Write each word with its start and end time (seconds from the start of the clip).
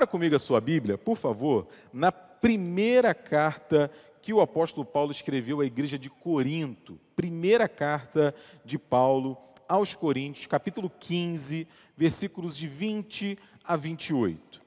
Abra 0.00 0.06
comigo 0.06 0.34
a 0.34 0.38
sua 0.38 0.62
Bíblia, 0.62 0.96
por 0.96 1.14
favor, 1.14 1.68
na 1.92 2.10
primeira 2.10 3.14
carta 3.14 3.90
que 4.22 4.32
o 4.32 4.40
apóstolo 4.40 4.82
Paulo 4.82 5.12
escreveu 5.12 5.60
à 5.60 5.66
igreja 5.66 5.98
de 5.98 6.08
Corinto. 6.08 6.98
Primeira 7.14 7.68
carta 7.68 8.34
de 8.64 8.78
Paulo 8.78 9.36
aos 9.68 9.94
Coríntios, 9.94 10.46
capítulo 10.46 10.88
15, 10.88 11.68
versículos 11.98 12.56
de 12.56 12.66
20 12.66 13.36
a 13.62 13.76
28. 13.76 14.62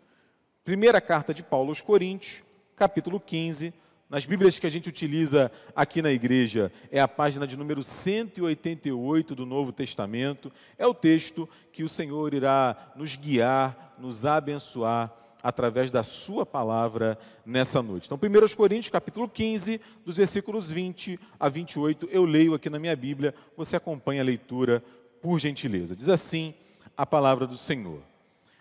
Primeira 0.63 1.01
carta 1.01 1.33
de 1.33 1.41
Paulo 1.41 1.69
aos 1.69 1.81
Coríntios, 1.81 2.43
capítulo 2.75 3.19
15. 3.19 3.73
Nas 4.13 4.27
Bíblias 4.27 4.59
que 4.59 4.67
a 4.67 4.69
gente 4.69 4.87
utiliza 4.87 5.51
aqui 5.75 5.99
na 5.99 6.11
igreja, 6.11 6.71
é 6.91 7.01
a 7.01 7.07
página 7.07 7.47
de 7.47 7.57
número 7.57 7.81
188 7.81 9.33
do 9.33 9.43
Novo 9.43 9.71
Testamento. 9.71 10.51
É 10.77 10.85
o 10.85 10.93
texto 10.93 11.49
que 11.71 11.81
o 11.81 11.89
Senhor 11.89 12.31
irá 12.31 12.93
nos 12.95 13.15
guiar, 13.15 13.95
nos 13.97 14.23
abençoar 14.23 15.11
através 15.41 15.89
da 15.89 16.03
sua 16.03 16.45
palavra 16.45 17.17
nessa 17.43 17.81
noite. 17.81 18.05
Então, 18.05 18.19
1 18.21 18.55
Coríntios, 18.55 18.91
capítulo 18.91 19.27
15, 19.27 19.81
dos 20.05 20.17
versículos 20.17 20.69
20 20.69 21.19
a 21.39 21.49
28, 21.49 22.07
eu 22.11 22.23
leio 22.23 22.53
aqui 22.53 22.69
na 22.69 22.77
minha 22.77 22.95
Bíblia, 22.95 23.33
você 23.57 23.77
acompanha 23.77 24.21
a 24.21 24.25
leitura 24.25 24.83
por 25.23 25.39
gentileza. 25.39 25.95
Diz 25.95 26.07
assim 26.07 26.53
a 26.95 27.03
palavra 27.03 27.47
do 27.47 27.57
Senhor. 27.57 28.03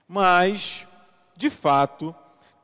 Mas, 0.08 0.86
de 1.36 1.50
fato, 1.50 2.14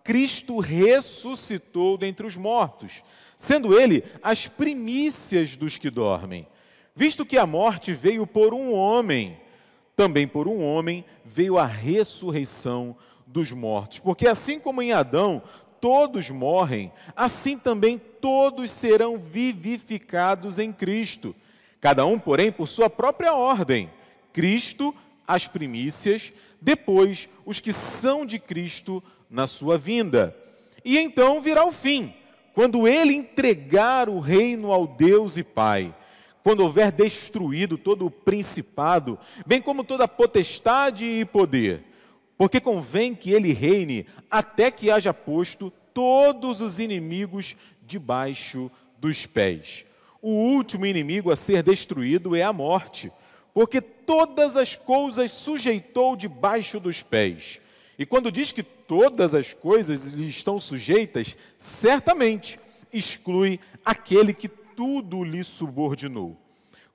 Cristo 0.09 0.59
ressuscitou 0.59 1.98
dentre 1.98 2.27
os 2.27 2.35
mortos, 2.35 3.05
sendo 3.37 3.79
ele 3.79 4.03
as 4.23 4.49
primícias 4.49 5.55
dos 5.55 5.77
que 5.77 5.91
dormem. 5.91 6.47
Visto 6.97 7.27
que 7.27 7.37
a 7.37 7.45
morte 7.45 7.93
veio 7.93 8.27
por 8.27 8.55
um 8.55 8.73
homem, 8.73 9.39
também 9.95 10.27
por 10.27 10.49
um 10.49 10.65
homem 10.65 11.05
veio 11.27 11.59
a 11.59 11.66
ressurreição 11.66 12.97
dos 13.27 13.52
mortos. 13.52 13.99
Porque 13.99 14.27
assim 14.27 14.59
como 14.59 14.80
em 14.80 14.95
Adão 14.95 15.43
todos 15.79 16.30
morrem, 16.30 16.91
assim 17.15 17.59
também 17.59 17.99
todos 17.99 18.71
serão 18.71 19.19
vivificados 19.19 20.59
em 20.59 20.73
Cristo. 20.73 21.37
Cada 21.82 22.07
um, 22.07 22.19
porém, 22.19 22.51
por 22.51 22.66
sua 22.66 22.88
própria 22.88 23.35
ordem. 23.35 23.91
Cristo, 24.32 24.95
as 25.27 25.47
primícias, 25.47 26.32
depois 26.63 27.29
os 27.45 27.60
que 27.60 27.75
são 27.75 28.25
de 28.25 28.38
Cristo 28.38 29.02
na 29.30 29.46
sua 29.46 29.76
vinda. 29.76 30.37
E 30.84 30.98
então 30.98 31.40
virá 31.40 31.65
o 31.65 31.73
fim, 31.73 32.15
quando 32.54 32.88
ele 32.88 33.15
entregar 33.15 34.09
o 34.09 34.20
reino 34.20 34.73
ao 34.73 34.87
Deus 34.87 35.37
e 35.37 35.43
Pai 35.43 35.95
quando 36.48 36.60
houver 36.60 36.90
destruído 36.90 37.76
todo 37.76 38.07
o 38.07 38.10
principado, 38.10 39.18
bem 39.46 39.60
como 39.60 39.85
toda 39.85 40.04
a 40.04 40.09
potestade 40.09 41.04
e 41.04 41.23
poder, 41.23 41.85
porque 42.38 42.59
convém 42.59 43.15
que 43.15 43.32
ele 43.32 43.52
reine 43.52 44.07
até 44.30 44.70
que 44.70 44.90
haja 44.90 45.12
posto 45.12 45.70
todos 45.92 46.63
os 46.63 46.80
inimigos 46.80 47.54
debaixo 47.82 48.70
dos 48.96 49.26
pés. 49.26 49.85
O 50.23 50.30
último 50.30 50.87
inimigo 50.87 51.30
a 51.30 51.37
ser 51.37 51.63
destruído 51.63 52.35
é 52.35 52.42
a 52.42 52.51
morte, 52.51 53.13
porque 53.52 53.82
todas 53.82 54.57
as 54.57 54.74
coisas 54.74 55.30
sujeitou 55.32 56.16
debaixo 56.16 56.80
dos 56.80 57.02
pés. 57.02 57.60
E 57.99 58.07
quando 58.07 58.30
diz 58.30 58.52
que 58.52 58.63
todas 58.63 59.35
as 59.35 59.52
coisas 59.52 60.13
lhe 60.13 60.29
estão 60.29 60.60
sujeitas, 60.60 61.37
certamente 61.57 62.59
exclui 62.93 63.59
aquele 63.85 64.32
que 64.32 64.49
tudo 64.49 65.25
lhe 65.25 65.43
subordinou. 65.43 66.37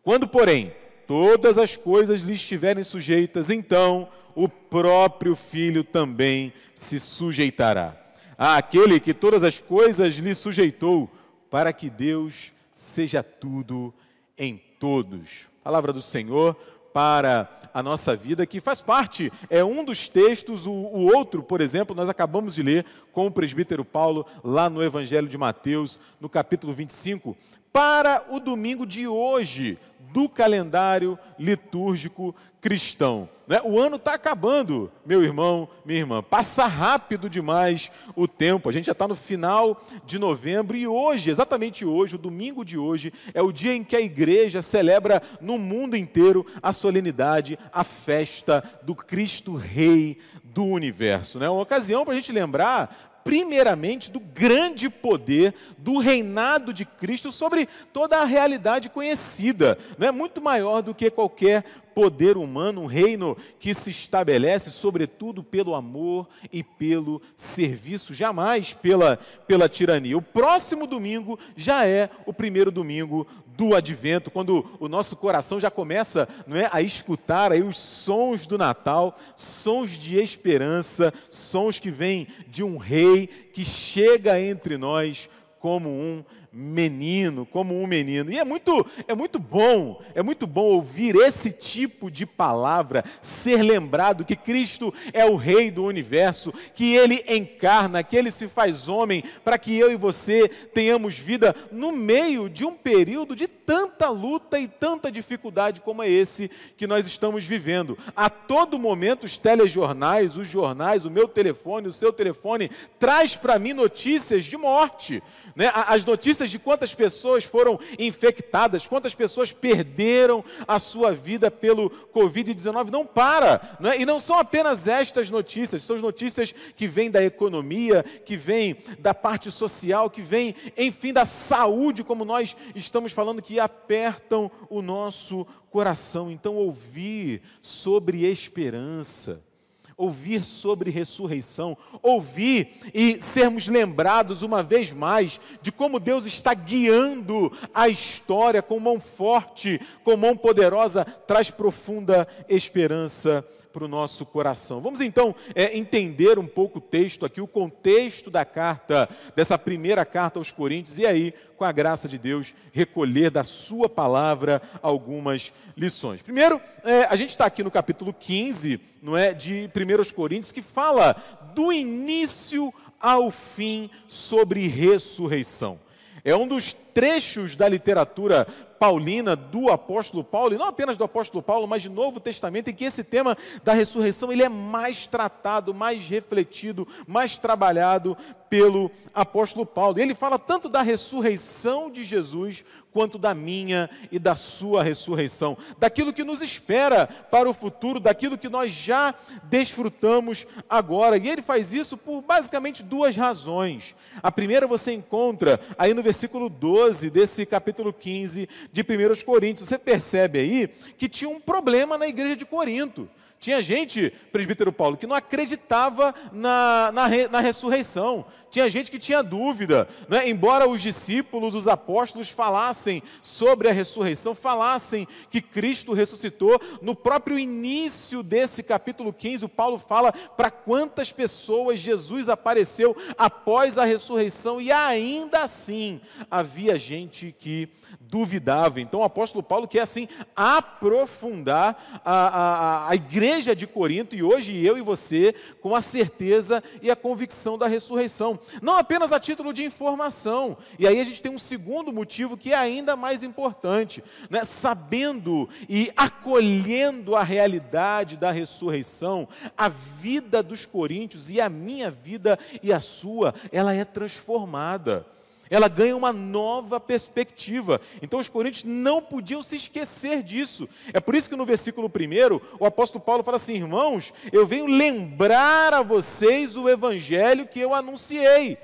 Quando, 0.01 0.27
porém, 0.27 0.73
todas 1.05 1.57
as 1.57 1.75
coisas 1.75 2.21
lhe 2.21 2.33
estiverem 2.33 2.83
sujeitas, 2.83 3.49
então 3.49 4.07
o 4.33 4.47
próprio 4.47 5.35
Filho 5.35 5.83
também 5.83 6.53
se 6.73 6.99
sujeitará. 6.99 7.97
Àquele 8.37 8.99
que 8.99 9.13
todas 9.13 9.43
as 9.43 9.59
coisas 9.59 10.15
lhe 10.15 10.33
sujeitou, 10.33 11.11
para 11.49 11.71
que 11.73 11.89
Deus 11.89 12.53
seja 12.73 13.21
tudo 13.21 13.93
em 14.37 14.59
todos. 14.79 15.47
Palavra 15.63 15.93
do 15.93 16.01
Senhor 16.01 16.57
para 16.93 17.49
a 17.73 17.81
nossa 17.81 18.15
vida, 18.15 18.45
que 18.45 18.61
faz 18.61 18.79
parte, 18.79 19.33
é 19.49 19.63
um 19.63 19.83
dos 19.83 20.07
textos, 20.07 20.67
o, 20.67 20.71
o, 20.71 21.15
outro, 21.15 21.41
por 21.41 21.59
exemplo, 21.59 21.95
nós 21.95 22.07
acabamos 22.07 22.53
de 22.53 22.61
ler 22.61 22.85
com 23.11 23.25
o 23.25 23.31
presbítero 23.31 23.83
Paulo, 23.83 24.25
lá 24.43 24.69
no 24.69 24.83
Evangelho 24.83 25.27
de 25.27 25.37
Mateus, 25.37 25.99
no 26.21 26.29
capítulo 26.29 26.71
25, 26.71 27.35
para 27.71 28.23
o 28.29 28.39
domingo 28.39 28.85
de 28.85 29.07
hoje, 29.07 29.79
do 30.13 30.29
calendário 30.29 31.17
litúrgico 31.39 32.35
cristão. 32.61 33.27
Né? 33.45 33.59
O 33.65 33.77
ano 33.77 33.97
está 33.97 34.13
acabando, 34.13 34.89
meu 35.05 35.21
irmão, 35.21 35.67
minha 35.83 35.99
irmã. 35.99 36.23
Passa 36.23 36.65
rápido 36.65 37.29
demais 37.29 37.91
o 38.15 38.25
tempo. 38.25 38.69
A 38.69 38.71
gente 38.71 38.85
já 38.85 38.93
está 38.93 39.05
no 39.05 39.15
final 39.15 39.81
de 40.05 40.17
novembro 40.17 40.77
e 40.77 40.87
hoje, 40.87 41.29
exatamente 41.29 41.83
hoje, 41.83 42.15
o 42.15 42.19
domingo 42.19 42.63
de 42.63 42.77
hoje, 42.77 43.11
é 43.33 43.41
o 43.41 43.51
dia 43.51 43.73
em 43.73 43.83
que 43.83 43.97
a 43.97 44.01
igreja 44.01 44.61
celebra 44.61 45.21
no 45.41 45.57
mundo 45.57 45.97
inteiro 45.97 46.45
a 46.61 46.71
solenidade, 46.71 47.59
a 47.73 47.83
festa 47.83 48.63
do 48.83 48.95
Cristo 48.95 49.55
Rei 49.55 50.17
do 50.41 50.63
universo. 50.63 51.39
É 51.39 51.41
né? 51.41 51.49
uma 51.49 51.63
ocasião 51.63 52.05
para 52.05 52.13
a 52.13 52.15
gente 52.15 52.31
lembrar 52.31 53.12
primeiramente 53.23 54.11
do 54.11 54.19
grande 54.19 54.89
poder 54.89 55.53
do 55.77 55.97
reinado 55.97 56.73
de 56.73 56.85
Cristo 56.85 57.31
sobre 57.31 57.67
toda 57.91 58.19
a 58.19 58.25
realidade 58.25 58.89
conhecida. 58.89 59.77
Não 59.97 60.07
é 60.07 60.11
muito 60.11 60.41
maior 60.41 60.81
do 60.81 60.93
que 60.93 61.09
qualquer 61.09 61.63
poder 61.93 62.37
humano, 62.37 62.81
um 62.81 62.85
reino 62.85 63.37
que 63.59 63.73
se 63.73 63.89
estabelece 63.89 64.71
sobretudo 64.71 65.43
pelo 65.43 65.75
amor 65.75 66.27
e 66.51 66.63
pelo 66.63 67.21
serviço, 67.35 68.13
jamais 68.13 68.73
pela, 68.73 69.17
pela 69.47 69.69
tirania. 69.69 70.17
O 70.17 70.21
próximo 70.21 70.87
domingo 70.87 71.39
já 71.55 71.85
é 71.85 72.09
o 72.25 72.33
primeiro 72.33 72.71
domingo 72.71 73.27
do 73.55 73.75
advento, 73.75 74.31
quando 74.31 74.65
o 74.79 74.87
nosso 74.87 75.15
coração 75.15 75.59
já 75.59 75.69
começa 75.69 76.27
não 76.47 76.57
é, 76.57 76.69
a 76.71 76.81
escutar 76.81 77.51
aí 77.51 77.61
os 77.61 77.77
sons 77.77 78.45
do 78.45 78.57
Natal, 78.57 79.17
sons 79.35 79.91
de 79.91 80.19
esperança, 80.19 81.13
sons 81.29 81.79
que 81.79 81.91
vêm 81.91 82.27
de 82.47 82.63
um 82.63 82.77
rei 82.77 83.27
que 83.27 83.63
chega 83.63 84.39
entre 84.41 84.77
nós 84.77 85.29
como 85.59 85.89
um 85.89 86.23
menino, 86.53 87.47
como 87.47 87.81
um 87.81 87.87
menino. 87.87 88.31
E 88.31 88.37
é 88.37 88.43
muito, 88.43 88.85
é 89.07 89.15
muito 89.15 89.39
bom, 89.39 89.99
é 90.13 90.21
muito 90.21 90.45
bom 90.45 90.65
ouvir 90.65 91.15
esse 91.15 91.51
tipo 91.51 92.11
de 92.11 92.27
palavra, 92.27 93.03
ser 93.19 93.63
lembrado 93.63 94.23
que 94.23 94.35
Cristo 94.35 94.93
é 95.11 95.25
o 95.25 95.35
rei 95.35 95.71
do 95.71 95.83
universo, 95.83 96.53
que 96.75 96.93
ele 96.93 97.25
encarna, 97.27 98.03
que 98.03 98.15
ele 98.15 98.29
se 98.29 98.47
faz 98.47 98.87
homem, 98.87 99.23
para 99.43 99.57
que 99.57 99.75
eu 99.75 99.91
e 99.91 99.95
você 99.95 100.47
tenhamos 100.47 101.17
vida 101.17 101.55
no 101.71 101.91
meio 101.91 102.47
de 102.47 102.63
um 102.63 102.75
período 102.75 103.35
de 103.35 103.47
tanta 103.47 104.09
luta 104.09 104.59
e 104.59 104.67
tanta 104.67 105.11
dificuldade 105.11 105.81
como 105.81 106.03
é 106.03 106.09
esse 106.09 106.51
que 106.77 106.85
nós 106.85 107.07
estamos 107.07 107.45
vivendo. 107.45 107.97
A 108.15 108.29
todo 108.29 108.77
momento 108.77 109.23
os 109.23 109.37
telejornais, 109.37 110.37
os 110.37 110.47
jornais, 110.47 111.05
o 111.05 111.09
meu 111.09 111.27
telefone, 111.27 111.87
o 111.87 111.91
seu 111.91 112.13
telefone 112.13 112.69
traz 112.99 113.35
para 113.35 113.57
mim 113.57 113.73
notícias 113.73 114.43
de 114.43 114.57
morte, 114.57 115.23
né? 115.55 115.71
As 115.73 116.03
notícias 116.03 116.49
de 116.49 116.57
quantas 116.57 116.95
pessoas 116.95 117.43
foram 117.43 117.79
infectadas, 117.99 118.87
quantas 118.87 119.13
pessoas 119.13 119.53
perderam 119.53 120.43
a 120.67 120.79
sua 120.79 121.13
vida 121.13 121.51
pelo 121.51 121.89
Covid-19 122.13 122.89
não 122.89 123.05
para. 123.05 123.77
Não 123.79 123.91
é? 123.91 123.99
E 123.99 124.05
não 124.05 124.19
são 124.19 124.39
apenas 124.39 124.87
estas 124.87 125.29
notícias, 125.29 125.83
são 125.83 125.97
notícias 125.97 126.53
que 126.75 126.87
vêm 126.87 127.11
da 127.11 127.23
economia, 127.23 128.03
que 128.03 128.35
vêm 128.35 128.77
da 128.99 129.13
parte 129.13 129.51
social, 129.51 130.09
que 130.09 130.21
vêm, 130.21 130.55
enfim, 130.77 131.13
da 131.13 131.25
saúde, 131.25 132.03
como 132.03 132.25
nós 132.25 132.55
estamos 132.75 133.11
falando, 133.11 133.41
que 133.41 133.59
apertam 133.59 134.49
o 134.69 134.81
nosso 134.81 135.45
coração. 135.69 136.31
Então, 136.31 136.55
ouvir 136.55 137.41
sobre 137.61 138.25
esperança 138.25 139.52
ouvir 139.97 140.43
sobre 140.43 140.89
ressurreição, 140.91 141.77
ouvir 142.01 142.69
e 142.93 143.21
sermos 143.21 143.67
lembrados 143.67 144.41
uma 144.41 144.63
vez 144.63 144.91
mais 144.91 145.39
de 145.61 145.71
como 145.71 145.99
Deus 145.99 146.25
está 146.25 146.53
guiando 146.53 147.51
a 147.73 147.89
história 147.89 148.61
com 148.61 148.79
mão 148.79 148.99
forte, 148.99 149.79
com 150.03 150.17
mão 150.17 150.35
poderosa, 150.35 151.05
traz 151.05 151.49
profunda 151.49 152.27
esperança 152.47 153.45
para 153.73 153.85
o 153.85 153.87
nosso 153.87 154.23
coração. 154.23 154.79
Vamos 154.79 155.01
então 155.01 155.35
é, 155.55 155.75
entender 155.75 156.37
um 156.37 156.45
pouco 156.45 156.77
o 156.77 156.81
texto 156.81 157.25
aqui, 157.25 157.41
o 157.41 157.47
contexto 157.47 158.29
da 158.29 158.45
carta, 158.45 159.09
dessa 159.35 159.57
primeira 159.57 160.05
carta 160.05 160.39
aos 160.39 160.51
Coríntios, 160.51 160.99
e 160.99 161.05
aí, 161.07 161.33
com 161.57 161.65
a 161.65 161.71
graça 161.71 162.07
de 162.07 162.19
Deus, 162.19 162.53
recolher 162.71 163.31
da 163.31 163.43
Sua 163.43 163.89
palavra 163.89 164.61
algumas 164.81 165.51
lições. 165.75 166.21
Primeiro, 166.21 166.61
é, 166.83 167.05
a 167.05 167.15
gente 167.15 167.29
está 167.29 167.45
aqui 167.45 167.63
no 167.63 167.71
capítulo 167.71 168.13
15, 168.13 168.79
não 169.01 169.17
é, 169.17 169.33
de 169.33 169.67
1 169.75 170.13
Coríntios, 170.13 170.51
que 170.51 170.61
fala 170.61 171.15
do 171.55 171.73
início 171.73 172.71
ao 172.99 173.31
fim 173.31 173.89
sobre 174.07 174.67
ressurreição. 174.67 175.79
É 176.25 176.33
um 176.33 176.47
dos 176.47 176.71
trechos 176.71 177.57
da 177.57 177.67
literatura 177.67 178.47
paulina 178.83 179.33
do 179.33 179.69
apóstolo 179.69 180.25
Paulo, 180.25 180.53
e 180.53 180.57
não 180.57 180.65
apenas 180.65 180.97
do 180.97 181.05
apóstolo 181.05 181.41
Paulo, 181.41 181.65
mas 181.65 181.83
de 181.83 181.87
Novo 181.87 182.19
Testamento, 182.19 182.69
em 182.69 182.73
que 182.73 182.83
esse 182.83 183.01
tema 183.01 183.37
da 183.63 183.71
ressurreição 183.71 184.29
ele 184.29 184.43
é 184.43 184.49
mais 184.49 185.07
tratado, 185.07 185.73
mais 185.73 186.09
refletido, 186.09 186.85
mais 187.07 187.37
trabalhado 187.37 188.17
pelo 188.49 188.91
apóstolo 189.15 189.65
Paulo. 189.65 189.99
Ele 189.99 190.13
fala 190.13 190.37
tanto 190.37 190.67
da 190.67 190.81
ressurreição 190.81 191.89
de 191.89 192.03
Jesus, 192.03 192.65
quanto 192.93 193.17
da 193.17 193.33
minha 193.33 193.89
e 194.11 194.19
da 194.19 194.35
sua 194.35 194.83
ressurreição, 194.83 195.57
daquilo 195.79 196.13
que 196.13 196.23
nos 196.23 196.41
espera 196.41 197.07
para 197.07 197.49
o 197.49 197.53
futuro, 197.53 197.99
daquilo 197.99 198.37
que 198.37 198.47
nós 198.47 198.71
já 198.71 199.15
desfrutamos 199.45 200.45
agora. 200.69 201.17
E 201.17 201.27
ele 201.27 201.41
faz 201.41 201.73
isso 201.73 201.97
por 201.97 202.21
basicamente 202.21 202.83
duas 202.83 203.15
razões. 203.15 203.95
A 204.21 204.31
primeira 204.31 204.67
você 204.67 204.93
encontra 204.93 205.59
aí 205.75 205.93
no 205.93 206.03
versículo 206.03 206.47
12 206.47 207.09
desse 207.09 207.47
capítulo 207.47 207.91
15 207.91 208.47
de 208.73 208.81
1 208.81 209.23
Coríntios. 209.23 209.69
Você 209.69 209.77
percebe 209.77 210.39
aí 210.39 210.67
que 210.97 211.07
tinha 211.07 211.29
um 211.29 211.39
problema 211.39 211.97
na 211.97 212.07
igreja 212.07 212.35
de 212.35 212.43
Corinto. 212.43 213.07
Tinha 213.39 213.61
gente, 213.61 214.11
presbítero 214.31 214.71
Paulo, 214.71 214.97
que 214.97 215.05
não 215.05 215.15
acreditava 215.15 216.15
na, 216.31 216.91
na, 216.91 217.07
na 217.29 217.39
ressurreição. 217.39 218.25
Tinha 218.53 218.69
gente 218.69 218.91
que 218.91 218.99
tinha 218.99 219.23
dúvida. 219.23 219.87
Né? 220.07 220.29
Embora 220.29 220.69
os 220.69 220.79
discípulos, 220.79 221.55
os 221.55 221.67
apóstolos 221.67 222.29
falassem 222.29 223.01
sobre 223.19 223.67
a 223.67 223.71
ressurreição, 223.71 224.35
falassem 224.35 225.07
que 225.31 225.41
Cristo 225.41 225.91
ressuscitou, 225.91 226.61
no 226.79 226.93
próprio 226.93 227.39
início 227.39 228.21
desse 228.21 228.61
capítulo 228.61 229.11
15, 229.11 229.45
o 229.45 229.49
Paulo 229.49 229.79
fala 229.79 230.11
para 230.13 230.51
quantas 230.51 231.11
pessoas 231.11 231.79
Jesus 231.79 232.29
apareceu 232.29 232.95
após 233.17 233.79
a 233.79 233.85
ressurreição 233.85 234.61
e 234.61 234.71
ainda 234.71 235.39
assim 235.39 235.99
havia 236.29 236.77
gente 236.77 237.35
que 237.39 237.67
duvidava. 238.01 238.79
Então 238.79 238.99
o 238.99 239.03
apóstolo 239.03 239.41
Paulo 239.41 239.67
quer 239.67 239.79
assim 239.79 240.07
aprofundar 240.35 242.01
a, 242.05 242.27
a, 242.27 242.89
a 242.91 242.95
igreja 242.95 243.55
de 243.55 243.65
Corinto 243.65 244.15
e 244.15 244.21
hoje 244.21 244.63
eu 244.63 244.77
e 244.77 244.81
você 244.81 245.33
com 245.59 245.75
a 245.75 245.81
certeza 245.81 246.63
e 246.83 246.91
a 246.91 246.95
convicção 246.95 247.57
da 247.57 247.65
ressurreição. 247.65 248.39
Não 248.61 248.75
apenas 248.75 249.11
a 249.11 249.19
título 249.19 249.53
de 249.53 249.63
informação. 249.63 250.57
E 250.77 250.87
aí 250.87 250.99
a 250.99 251.03
gente 251.03 251.21
tem 251.21 251.31
um 251.31 251.39
segundo 251.39 251.91
motivo 251.93 252.37
que 252.37 252.51
é 252.51 252.55
ainda 252.55 252.95
mais 252.95 253.23
importante, 253.23 254.03
né? 254.29 254.43
sabendo 254.43 255.49
e 255.69 255.91
acolhendo 255.95 257.15
a 257.15 257.23
realidade 257.23 258.17
da 258.17 258.31
ressurreição, 258.31 259.27
a 259.57 259.69
vida 259.69 260.41
dos 260.43 260.65
coríntios 260.65 261.29
e 261.29 261.39
a 261.39 261.49
minha 261.49 261.89
vida 261.89 262.37
e 262.61 262.71
a 262.71 262.79
sua, 262.79 263.33
ela 263.51 263.73
é 263.73 263.85
transformada 263.85 265.05
ela 265.53 265.67
ganha 265.67 265.95
uma 265.95 266.11
nova 266.11 266.79
perspectiva. 266.79 267.79
Então 268.01 268.19
os 268.19 268.27
coríntios 268.27 268.63
não 268.63 269.03
podiam 269.03 269.43
se 269.43 269.55
esquecer 269.55 270.23
disso. 270.23 270.67
É 270.91 270.99
por 270.99 271.13
isso 271.13 271.29
que 271.29 271.35
no 271.35 271.45
versículo 271.45 271.87
1, 271.87 272.41
o 272.59 272.65
apóstolo 272.65 273.03
Paulo 273.03 273.23
fala 273.23 273.37
assim: 273.37 273.57
irmãos, 273.57 274.11
eu 274.31 274.47
venho 274.47 274.65
lembrar 274.65 275.71
a 275.71 275.83
vocês 275.83 276.57
o 276.57 276.67
evangelho 276.67 277.47
que 277.47 277.59
eu 277.59 277.71
anunciei. 277.71 278.57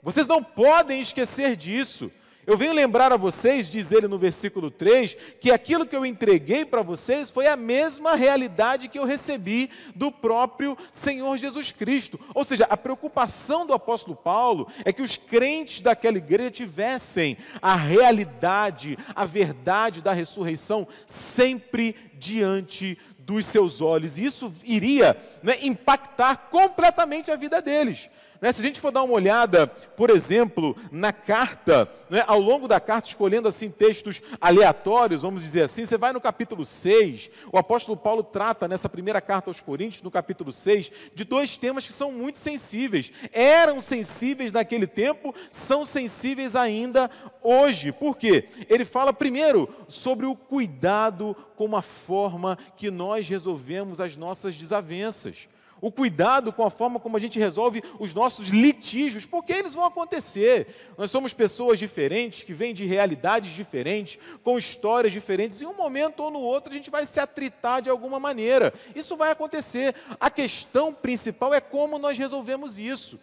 Vocês 0.00 0.28
não 0.28 0.40
podem 0.40 1.00
esquecer 1.00 1.56
disso. 1.56 2.12
Eu 2.46 2.56
venho 2.56 2.72
lembrar 2.72 3.12
a 3.12 3.16
vocês, 3.16 3.68
diz 3.68 3.90
ele 3.90 4.06
no 4.06 4.18
versículo 4.18 4.70
3, 4.70 5.16
que 5.40 5.50
aquilo 5.50 5.84
que 5.84 5.96
eu 5.96 6.06
entreguei 6.06 6.64
para 6.64 6.80
vocês 6.80 7.28
foi 7.28 7.48
a 7.48 7.56
mesma 7.56 8.14
realidade 8.14 8.86
que 8.86 8.98
eu 8.98 9.04
recebi 9.04 9.68
do 9.96 10.12
próprio 10.12 10.78
Senhor 10.92 11.36
Jesus 11.36 11.72
Cristo. 11.72 12.20
Ou 12.32 12.44
seja, 12.44 12.64
a 12.70 12.76
preocupação 12.76 13.66
do 13.66 13.72
apóstolo 13.72 14.14
Paulo 14.14 14.68
é 14.84 14.92
que 14.92 15.02
os 15.02 15.16
crentes 15.16 15.80
daquela 15.80 16.18
igreja 16.18 16.52
tivessem 16.52 17.36
a 17.60 17.74
realidade, 17.74 18.96
a 19.12 19.26
verdade 19.26 20.00
da 20.00 20.12
ressurreição 20.12 20.86
sempre 21.04 21.96
diante 22.14 22.96
dos 23.18 23.44
seus 23.44 23.80
olhos. 23.80 24.18
E 24.18 24.24
isso 24.24 24.54
iria 24.62 25.16
né, 25.42 25.58
impactar 25.62 26.48
completamente 26.48 27.28
a 27.30 27.36
vida 27.36 27.60
deles. 27.60 28.08
Né? 28.40 28.52
Se 28.52 28.60
a 28.60 28.64
gente 28.64 28.80
for 28.80 28.90
dar 28.90 29.02
uma 29.02 29.14
olhada, 29.14 29.66
por 29.66 30.10
exemplo, 30.10 30.76
na 30.90 31.12
carta, 31.12 31.88
né, 32.10 32.22
ao 32.26 32.40
longo 32.40 32.68
da 32.68 32.80
carta, 32.80 33.08
escolhendo 33.08 33.48
assim 33.48 33.70
textos 33.70 34.22
aleatórios, 34.40 35.22
vamos 35.22 35.42
dizer 35.42 35.62
assim, 35.62 35.84
você 35.84 35.96
vai 35.96 36.12
no 36.12 36.20
capítulo 36.20 36.64
6, 36.64 37.30
o 37.52 37.58
apóstolo 37.58 37.96
Paulo 37.96 38.22
trata 38.22 38.68
nessa 38.68 38.88
primeira 38.88 39.20
carta 39.20 39.50
aos 39.50 39.60
Coríntios, 39.60 40.02
no 40.02 40.10
capítulo 40.10 40.52
6, 40.52 40.90
de 41.14 41.24
dois 41.24 41.56
temas 41.56 41.86
que 41.86 41.92
são 41.92 42.12
muito 42.12 42.38
sensíveis. 42.38 43.12
Eram 43.32 43.80
sensíveis 43.80 44.52
naquele 44.52 44.86
tempo, 44.86 45.34
são 45.50 45.84
sensíveis 45.84 46.54
ainda 46.54 47.10
hoje. 47.42 47.92
Por 47.92 48.16
quê? 48.16 48.48
Ele 48.68 48.84
fala 48.84 49.12
primeiro 49.12 49.68
sobre 49.88 50.26
o 50.26 50.36
cuidado 50.36 51.36
com 51.56 51.76
a 51.76 51.82
forma 51.82 52.58
que 52.76 52.90
nós 52.90 53.28
resolvemos 53.28 54.00
as 54.00 54.16
nossas 54.16 54.56
desavenças 54.56 55.48
o 55.80 55.90
cuidado 55.90 56.52
com 56.52 56.64
a 56.64 56.70
forma 56.70 56.98
como 56.98 57.16
a 57.16 57.20
gente 57.20 57.38
resolve 57.38 57.82
os 57.98 58.14
nossos 58.14 58.48
litígios, 58.48 59.26
porque 59.26 59.52
eles 59.52 59.74
vão 59.74 59.84
acontecer. 59.84 60.66
Nós 60.96 61.10
somos 61.10 61.32
pessoas 61.32 61.78
diferentes, 61.78 62.42
que 62.42 62.52
vêm 62.52 62.74
de 62.74 62.84
realidades 62.84 63.52
diferentes, 63.52 64.18
com 64.42 64.58
histórias 64.58 65.12
diferentes, 65.12 65.60
em 65.60 65.66
um 65.66 65.74
momento 65.74 66.20
ou 66.20 66.30
no 66.30 66.40
outro 66.40 66.72
a 66.72 66.76
gente 66.76 66.90
vai 66.90 67.04
se 67.04 67.20
atritar 67.20 67.82
de 67.82 67.90
alguma 67.90 68.18
maneira. 68.18 68.72
Isso 68.94 69.16
vai 69.16 69.30
acontecer. 69.30 69.94
A 70.18 70.30
questão 70.30 70.92
principal 70.92 71.54
é 71.54 71.60
como 71.60 71.98
nós 71.98 72.18
resolvemos 72.18 72.78
isso. 72.78 73.18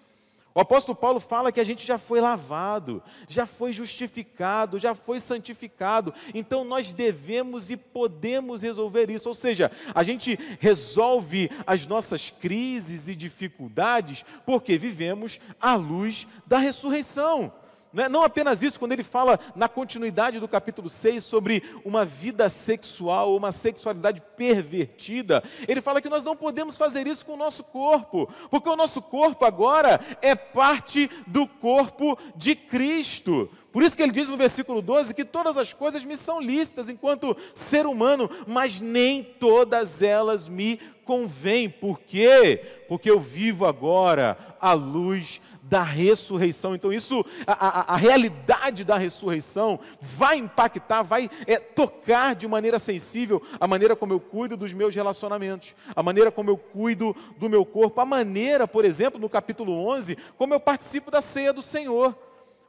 O 0.56 0.60
apóstolo 0.60 0.96
Paulo 0.96 1.20
fala 1.20 1.52
que 1.52 1.60
a 1.60 1.64
gente 1.64 1.86
já 1.86 1.98
foi 1.98 2.22
lavado, 2.22 3.02
já 3.28 3.46
foi 3.46 3.74
justificado, 3.74 4.78
já 4.78 4.94
foi 4.94 5.20
santificado, 5.20 6.14
então 6.34 6.64
nós 6.64 6.92
devemos 6.92 7.72
e 7.72 7.78
podemos 7.78 8.62
resolver 8.62 9.10
isso. 9.10 9.28
Ou 9.28 9.36
seja, 9.36 9.72
a 9.96 10.04
gente 10.04 10.38
resolve 10.60 11.50
as 11.66 11.88
nossas 11.88 12.30
crises 12.30 13.08
e 13.08 13.16
dificuldades 13.16 14.24
porque 14.46 14.78
vivemos 14.78 15.40
à 15.60 15.74
luz 15.76 16.28
da 16.46 16.60
ressurreição. 16.60 17.52
Não, 17.94 18.04
é, 18.04 18.10
não 18.10 18.24
apenas 18.24 18.64
isso, 18.64 18.80
quando 18.80 18.94
ele 18.94 19.04
fala 19.04 19.40
na 19.56 19.70
continuidade 19.70 20.40
do 20.40 20.48
capítulo 20.48 20.90
6 20.90 21.24
sobre 21.24 21.64
uma 21.86 22.04
vida 22.04 22.50
sexual, 22.50 23.36
uma 23.36 23.52
sexualidade 23.52 24.22
pervertida, 24.36 25.44
ele 25.68 25.80
fala 25.80 26.02
que 26.02 26.10
nós 26.10 26.24
não 26.24 26.36
podemos 26.36 26.76
fazer 26.76 27.06
isso 27.06 27.24
com 27.24 27.34
o 27.34 27.38
nosso 27.38 27.64
corpo, 27.64 28.28
porque 28.50 28.68
o 28.68 28.76
nosso 28.76 29.00
corpo 29.00 29.46
agora 29.46 30.00
é 30.22 30.34
parte 30.34 31.10
do 31.28 31.48
corpo 31.48 32.18
de 32.36 32.56
Cristo. 32.56 33.48
Por 33.72 33.82
isso 33.82 33.98
que 33.98 34.04
ele 34.04 34.12
diz 34.12 34.30
no 34.30 34.38
versículo 34.38 34.84
12 34.84 35.16
que 35.16 35.26
todas 35.26 35.58
as 35.58 35.74
coisas 35.74 36.06
me 36.06 36.16
são 36.16 36.40
lícitas 36.40 36.90
enquanto 36.90 37.36
ser 37.56 37.88
humano, 37.88 38.30
mas 38.46 38.80
nem 38.80 39.24
todas 39.24 40.04
elas 40.04 40.48
me 40.48 40.80
convêm. 41.04 41.68
Por 41.68 42.00
quê? 42.00 42.84
Porque 42.88 43.10
eu 43.10 43.20
vivo 43.20 43.66
agora 43.66 44.38
à 44.62 44.74
luz 44.74 45.42
da 45.64 45.82
ressurreição. 45.82 46.76
Então, 46.76 46.92
isso, 46.92 47.26
a, 47.48 47.54
a, 47.54 47.94
a 47.94 47.98
realidade 47.98 48.84
da 48.84 48.98
ressurreição 48.98 49.80
vai 50.02 50.38
impactar, 50.38 51.02
vai 51.02 51.30
é, 51.48 51.58
tocar 51.58 52.36
de 52.36 52.48
maneira 52.48 52.78
sensível 52.78 53.42
a 53.60 53.68
maneira 53.68 53.96
como 53.96 54.14
eu 54.14 54.20
cuido 54.20 54.58
dos 54.58 54.74
meus 54.74 54.94
relacionamentos, 54.94 55.76
a 55.96 56.04
maneira 56.04 56.32
como 56.32 56.50
eu 56.50 56.58
cuido 56.58 57.16
do 57.38 57.50
meu 57.50 57.66
corpo, 57.66 58.02
a 58.02 58.06
maneira, 58.06 58.68
por 58.68 58.84
exemplo, 58.84 59.20
no 59.20 59.30
capítulo 59.30 59.74
11, 59.88 60.18
como 60.38 60.54
eu 60.54 60.60
participo 60.60 61.10
da 61.10 61.22
ceia 61.22 61.54
do 61.54 61.62
Senhor. 61.62 62.16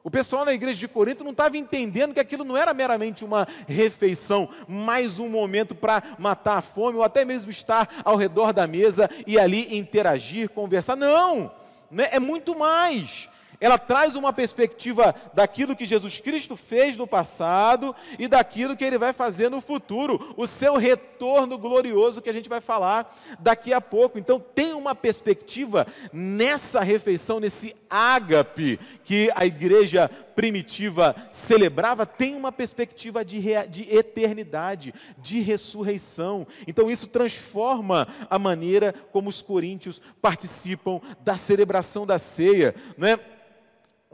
O 0.04 0.10
pessoal 0.10 0.44
na 0.44 0.52
igreja 0.52 0.78
de 0.78 0.86
Corinto 0.86 1.24
não 1.24 1.30
estava 1.30 1.56
entendendo 1.56 2.12
que 2.12 2.20
aquilo 2.20 2.44
não 2.44 2.56
era 2.56 2.74
meramente 2.74 3.24
uma 3.24 3.48
refeição, 3.66 4.50
mais 4.68 5.18
um 5.18 5.30
momento 5.30 5.74
para 5.74 6.02
matar 6.18 6.58
a 6.58 6.62
fome, 6.62 6.98
ou 6.98 7.02
até 7.02 7.24
mesmo 7.24 7.50
estar 7.50 7.88
ao 8.04 8.14
redor 8.14 8.52
da 8.52 8.66
mesa 8.66 9.08
e 9.26 9.38
ali 9.38 9.74
interagir, 9.76 10.50
conversar. 10.50 10.94
Não! 10.94 11.50
Né, 11.90 12.08
é 12.10 12.20
muito 12.20 12.56
mais. 12.56 13.28
Ela 13.61 13.78
traz 13.78 14.14
uma 14.14 14.32
perspectiva 14.32 15.14
daquilo 15.32 15.76
que 15.76 15.87
Jesus 15.87 16.18
Cristo 16.18 16.56
fez 16.56 16.96
no 16.96 17.06
passado 17.06 17.94
e 18.18 18.28
daquilo 18.28 18.76
que 18.76 18.84
ele 18.84 18.99
vai 18.99 19.12
fazer 19.12 19.49
no 19.49 19.61
futuro, 19.61 20.34
o 20.37 20.46
seu 20.46 20.76
retorno 20.76 21.56
glorioso 21.58 22.20
que 22.20 22.30
a 22.30 22.32
gente 22.32 22.49
vai 22.49 22.61
falar 22.61 23.14
daqui 23.38 23.73
a 23.73 23.80
pouco. 23.80 24.18
Então, 24.18 24.38
tem 24.38 24.75
uma 24.75 24.94
perspectiva 24.94 25.87
nessa 26.12 26.80
refeição, 26.80 27.40
nesse 27.40 27.75
ágape 27.88 28.78
que 29.04 29.30
a 29.34 29.46
igreja 29.46 30.11
primitiva 30.34 31.14
celebrava, 31.30 32.04
tem 32.04 32.34
uma 32.34 32.50
perspectiva 32.50 33.25
de, 33.25 33.40
de 33.68 33.94
eternidade, 33.94 34.92
de 35.18 35.40
ressurreição. 35.40 36.46
Então, 36.66 36.90
isso 36.90 37.06
transforma 37.06 38.08
a 38.28 38.38
maneira 38.38 38.92
como 39.12 39.28
os 39.28 39.40
coríntios 39.40 40.00
participam 40.20 41.00
da 41.20 41.37
celebração 41.37 42.06
da 42.06 42.18
ceia, 42.18 42.75
não 42.99 43.06
é? 43.06 43.18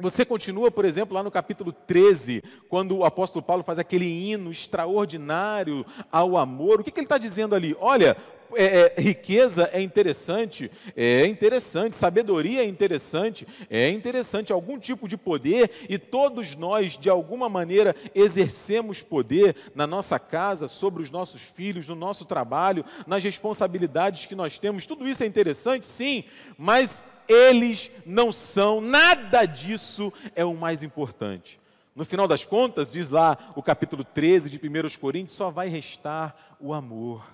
Você 0.01 0.25
continua, 0.25 0.71
por 0.71 0.87
exemplo, 0.87 1.15
lá 1.15 1.23
no 1.23 1.31
capítulo 1.31 1.73
13, 1.73 2.43
quando 2.71 2.97
o 2.97 3.05
apóstolo 3.05 3.43
Paulo 3.43 3.63
faz 3.63 3.79
aquele 3.79 4.07
hino 4.07 4.51
extraordinário 4.51 5.85
ao 6.11 6.39
amor. 6.39 6.81
O 6.81 6.85
que, 6.85 6.91
que 6.91 7.01
ele 7.01 7.05
está 7.05 7.19
dizendo 7.19 7.55
ali? 7.55 7.77
Olha, 7.79 8.17
é, 8.55 8.65
é, 8.65 8.95
riqueza 9.01 9.69
é 9.73 9.81
interessante, 9.81 10.71
é 10.97 11.27
interessante, 11.27 11.95
sabedoria 11.95 12.63
é 12.63 12.65
interessante, 12.65 13.47
é 13.69 13.91
interessante, 13.91 14.53
algum 14.53 14.79
tipo 14.79 15.07
de 15.07 15.17
poder, 15.19 15.71
e 15.89 15.99
todos 15.99 16.57
nós, 16.57 16.97
de 16.97 17.11
alguma 17.11 17.49
maneira, 17.49 17.95
exercemos 18.15 19.03
poder 19.03 19.55
na 19.75 19.87
nossa 19.87 20.19
casa, 20.19 20.67
sobre 20.67 21.03
os 21.03 21.11
nossos 21.11 21.43
filhos, 21.43 21.89
no 21.89 21.95
nosso 21.95 22.25
trabalho, 22.25 22.85
nas 23.07 23.23
responsabilidades 23.23 24.27
que 24.27 24.35
nós 24.35 24.59
temos, 24.59 24.87
tudo 24.87 25.07
isso 25.07 25.23
é 25.23 25.27
interessante, 25.27 25.87
sim, 25.87 26.25
mas 26.59 27.03
eles 27.31 27.93
não 28.05 28.33
são, 28.33 28.81
nada 28.81 29.45
disso 29.45 30.13
é 30.35 30.45
o 30.45 30.53
mais 30.53 30.83
importante. 30.83 31.61
No 31.95 32.05
final 32.05 32.27
das 32.27 32.45
contas, 32.45 32.91
diz 32.91 33.09
lá 33.09 33.39
o 33.55 33.63
capítulo 33.63 34.03
13 34.03 34.51
de 34.51 34.57
1 34.59 34.99
Coríntios, 35.01 35.37
só 35.37 35.49
vai 35.51 35.69
restar 35.69 36.35
o 36.59 36.75
amor. 36.75 37.25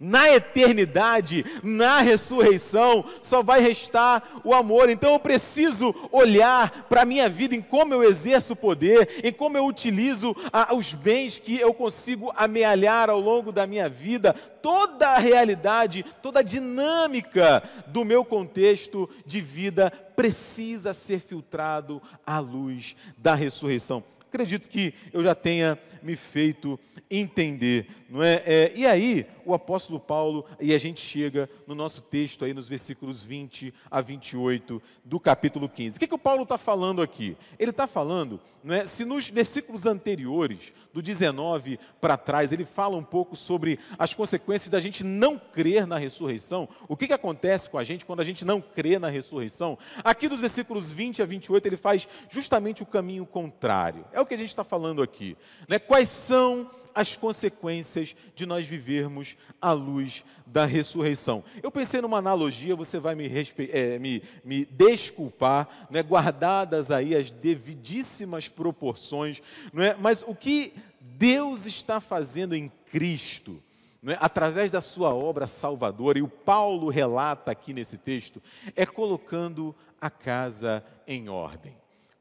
Na 0.00 0.32
eternidade, 0.32 1.44
na 1.60 2.00
ressurreição, 2.00 3.04
só 3.20 3.42
vai 3.42 3.60
restar 3.60 4.40
o 4.44 4.54
amor. 4.54 4.88
Então 4.88 5.12
eu 5.12 5.18
preciso 5.18 5.92
olhar 6.12 6.86
para 6.88 7.02
a 7.02 7.04
minha 7.04 7.28
vida, 7.28 7.56
em 7.56 7.60
como 7.60 7.92
eu 7.92 8.04
exerço 8.04 8.52
o 8.52 8.56
poder, 8.56 9.20
em 9.24 9.32
como 9.32 9.56
eu 9.56 9.66
utilizo 9.66 10.36
a, 10.52 10.72
os 10.72 10.94
bens 10.94 11.38
que 11.38 11.58
eu 11.58 11.74
consigo 11.74 12.32
amealhar 12.36 13.10
ao 13.10 13.18
longo 13.18 13.50
da 13.50 13.66
minha 13.66 13.88
vida, 13.88 14.32
toda 14.32 15.08
a 15.08 15.18
realidade, 15.18 16.04
toda 16.22 16.38
a 16.38 16.44
dinâmica 16.44 17.60
do 17.88 18.04
meu 18.04 18.24
contexto 18.24 19.10
de 19.26 19.40
vida 19.40 19.90
precisa 20.14 20.94
ser 20.94 21.18
filtrado 21.18 22.00
à 22.24 22.38
luz 22.38 22.94
da 23.16 23.34
ressurreição. 23.34 24.04
Acredito 24.28 24.68
que 24.68 24.92
eu 25.10 25.24
já 25.24 25.34
tenha 25.34 25.78
me 26.02 26.14
feito 26.14 26.78
entender, 27.10 27.88
não 28.10 28.22
é? 28.22 28.42
é? 28.44 28.72
E 28.74 28.86
aí, 28.86 29.26
o 29.44 29.54
apóstolo 29.54 29.98
Paulo, 29.98 30.44
e 30.60 30.74
a 30.74 30.78
gente 30.78 31.00
chega 31.00 31.48
no 31.66 31.74
nosso 31.74 32.02
texto 32.02 32.44
aí 32.44 32.52
nos 32.52 32.68
versículos 32.68 33.24
20 33.24 33.72
a 33.90 34.02
28 34.02 34.82
do 35.02 35.18
capítulo 35.18 35.66
15. 35.66 35.96
O 35.96 36.00
que, 36.00 36.06
que 36.06 36.14
o 36.14 36.18
Paulo 36.18 36.42
está 36.42 36.58
falando 36.58 37.00
aqui? 37.00 37.36
Ele 37.58 37.70
está 37.70 37.86
falando, 37.86 38.38
não 38.62 38.74
é? 38.74 38.84
Se 38.84 39.06
nos 39.06 39.30
versículos 39.30 39.86
anteriores, 39.86 40.74
do 40.92 41.02
19 41.02 41.78
para 42.00 42.16
trás, 42.16 42.52
ele 42.52 42.64
fala 42.64 42.96
um 42.96 43.04
pouco 43.04 43.36
sobre 43.36 43.78
as 43.98 44.14
consequências 44.14 44.68
da 44.68 44.80
gente 44.80 45.02
não 45.02 45.38
crer 45.38 45.86
na 45.86 45.96
ressurreição, 45.96 46.68
o 46.86 46.96
que, 46.96 47.06
que 47.06 47.12
acontece 47.12 47.70
com 47.70 47.78
a 47.78 47.84
gente 47.84 48.04
quando 48.04 48.20
a 48.20 48.24
gente 48.24 48.44
não 48.44 48.60
crê 48.60 48.98
na 48.98 49.08
ressurreição? 49.08 49.78
Aqui 50.04 50.28
dos 50.28 50.40
versículos 50.40 50.92
20 50.92 51.22
a 51.22 51.26
28, 51.26 51.66
ele 51.66 51.76
faz 51.76 52.08
justamente 52.28 52.82
o 52.82 52.86
caminho 52.86 53.24
contrário. 53.24 54.04
É 54.12 54.17
o 54.20 54.26
que 54.26 54.34
a 54.34 54.38
gente 54.38 54.48
está 54.48 54.64
falando 54.64 55.02
aqui. 55.02 55.36
Né? 55.68 55.78
Quais 55.78 56.08
são 56.08 56.70
as 56.94 57.14
consequências 57.14 58.16
de 58.34 58.46
nós 58.46 58.66
vivermos 58.66 59.36
à 59.60 59.72
luz 59.72 60.24
da 60.46 60.64
ressurreição? 60.64 61.44
Eu 61.62 61.70
pensei 61.70 62.00
numa 62.00 62.18
analogia, 62.18 62.74
você 62.74 62.98
vai 62.98 63.14
me, 63.14 63.30
é, 63.70 63.98
me, 63.98 64.22
me 64.44 64.64
desculpar, 64.64 65.88
né? 65.90 66.02
guardadas 66.02 66.90
aí 66.90 67.14
as 67.14 67.30
devidíssimas 67.30 68.48
proporções, 68.48 69.42
não 69.72 69.82
é? 69.82 69.94
mas 69.98 70.22
o 70.26 70.34
que 70.34 70.72
Deus 71.00 71.66
está 71.66 72.00
fazendo 72.00 72.54
em 72.54 72.70
Cristo, 72.90 73.62
é? 74.06 74.16
através 74.20 74.72
da 74.72 74.80
sua 74.80 75.14
obra 75.14 75.46
salvadora, 75.46 76.18
e 76.18 76.22
o 76.22 76.28
Paulo 76.28 76.88
relata 76.88 77.50
aqui 77.50 77.72
nesse 77.72 77.98
texto, 77.98 78.42
é 78.74 78.86
colocando 78.86 79.74
a 80.00 80.08
casa 80.08 80.84
em 81.06 81.28
ordem 81.28 81.76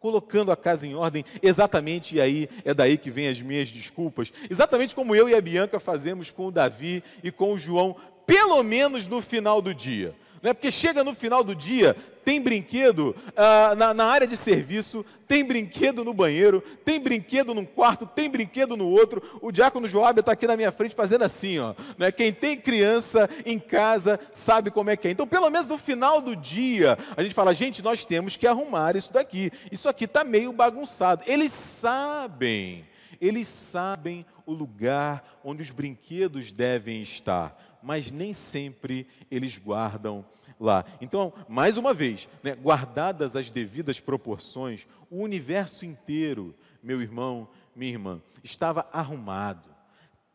colocando 0.07 0.53
a 0.53 0.55
casa 0.55 0.87
em 0.87 0.95
ordem, 0.95 1.25
exatamente, 1.43 2.15
e 2.15 2.21
aí 2.21 2.49
é 2.63 2.73
daí 2.73 2.97
que 2.97 3.11
vem 3.11 3.27
as 3.27 3.41
minhas 3.41 3.69
desculpas, 3.69 4.31
exatamente 4.49 4.95
como 4.95 5.13
eu 5.13 5.27
e 5.27 5.35
a 5.35 5.41
Bianca 5.41 5.81
fazemos 5.81 6.31
com 6.31 6.45
o 6.45 6.51
Davi 6.51 7.03
e 7.21 7.29
com 7.29 7.51
o 7.51 7.59
João, 7.59 7.93
pelo 8.25 8.63
menos 8.63 9.05
no 9.05 9.21
final 9.21 9.61
do 9.61 9.73
dia. 9.73 10.15
Não 10.47 10.51
é 10.51 10.53
porque 10.53 10.71
chega 10.71 11.03
no 11.03 11.13
final 11.13 11.43
do 11.43 11.53
dia, 11.53 11.93
tem 12.23 12.41
brinquedo 12.41 13.13
ah, 13.35 13.75
na, 13.75 13.93
na, 13.93 14.05
área 14.05 14.25
de 14.25 14.37
serviço, 14.37 15.05
tem 15.27 15.43
brinquedo 15.43 16.05
no 16.05 16.13
banheiro, 16.13 16.63
tem 16.85 17.01
brinquedo 17.01 17.53
num 17.53 17.65
quarto, 17.65 18.05
tem 18.05 18.29
brinquedo 18.29 18.77
no 18.77 18.87
outro. 18.87 19.21
O 19.41 19.51
diácono 19.51 19.85
Joab 19.89 20.21
está 20.21 20.31
aqui 20.31 20.47
na 20.47 20.55
minha 20.55 20.71
frente 20.71 20.95
fazendo 20.95 21.25
assim, 21.25 21.59
ó. 21.59 21.75
Né? 21.97 22.13
Quem 22.13 22.31
tem 22.31 22.55
criança 22.55 23.29
em 23.45 23.59
casa 23.59 24.17
sabe 24.31 24.71
como 24.71 24.89
é 24.89 24.95
que 24.95 25.09
é. 25.09 25.11
Então, 25.11 25.27
pelo 25.27 25.49
menos 25.49 25.67
no 25.67 25.77
final 25.77 26.21
do 26.21 26.33
dia, 26.33 26.97
a 27.17 27.21
gente 27.21 27.35
fala, 27.35 27.53
gente, 27.53 27.83
nós 27.83 28.05
temos 28.05 28.37
que 28.37 28.47
arrumar 28.47 28.95
isso 28.95 29.11
daqui. 29.11 29.51
Isso 29.69 29.89
aqui 29.89 30.05
está 30.05 30.23
meio 30.23 30.53
bagunçado. 30.53 31.25
Eles 31.27 31.51
sabem, 31.51 32.85
eles 33.19 33.49
sabem 33.49 34.25
o 34.45 34.53
lugar 34.53 35.25
onde 35.43 35.61
os 35.61 35.71
brinquedos 35.71 36.53
devem 36.53 37.01
estar 37.01 37.76
mas 37.81 38.11
nem 38.11 38.33
sempre 38.33 39.07
eles 39.29 39.57
guardam 39.57 40.25
lá. 40.59 40.85
Então, 41.01 41.33
mais 41.47 41.77
uma 41.77 41.93
vez, 41.93 42.27
né, 42.43 42.55
guardadas 42.55 43.35
as 43.35 43.49
devidas 43.49 43.99
proporções, 43.99 44.87
o 45.09 45.21
universo 45.21 45.85
inteiro, 45.85 46.55
meu 46.81 47.01
irmão, 47.01 47.47
minha 47.75 47.91
irmã, 47.91 48.21
estava 48.43 48.87
arrumado, 48.91 49.69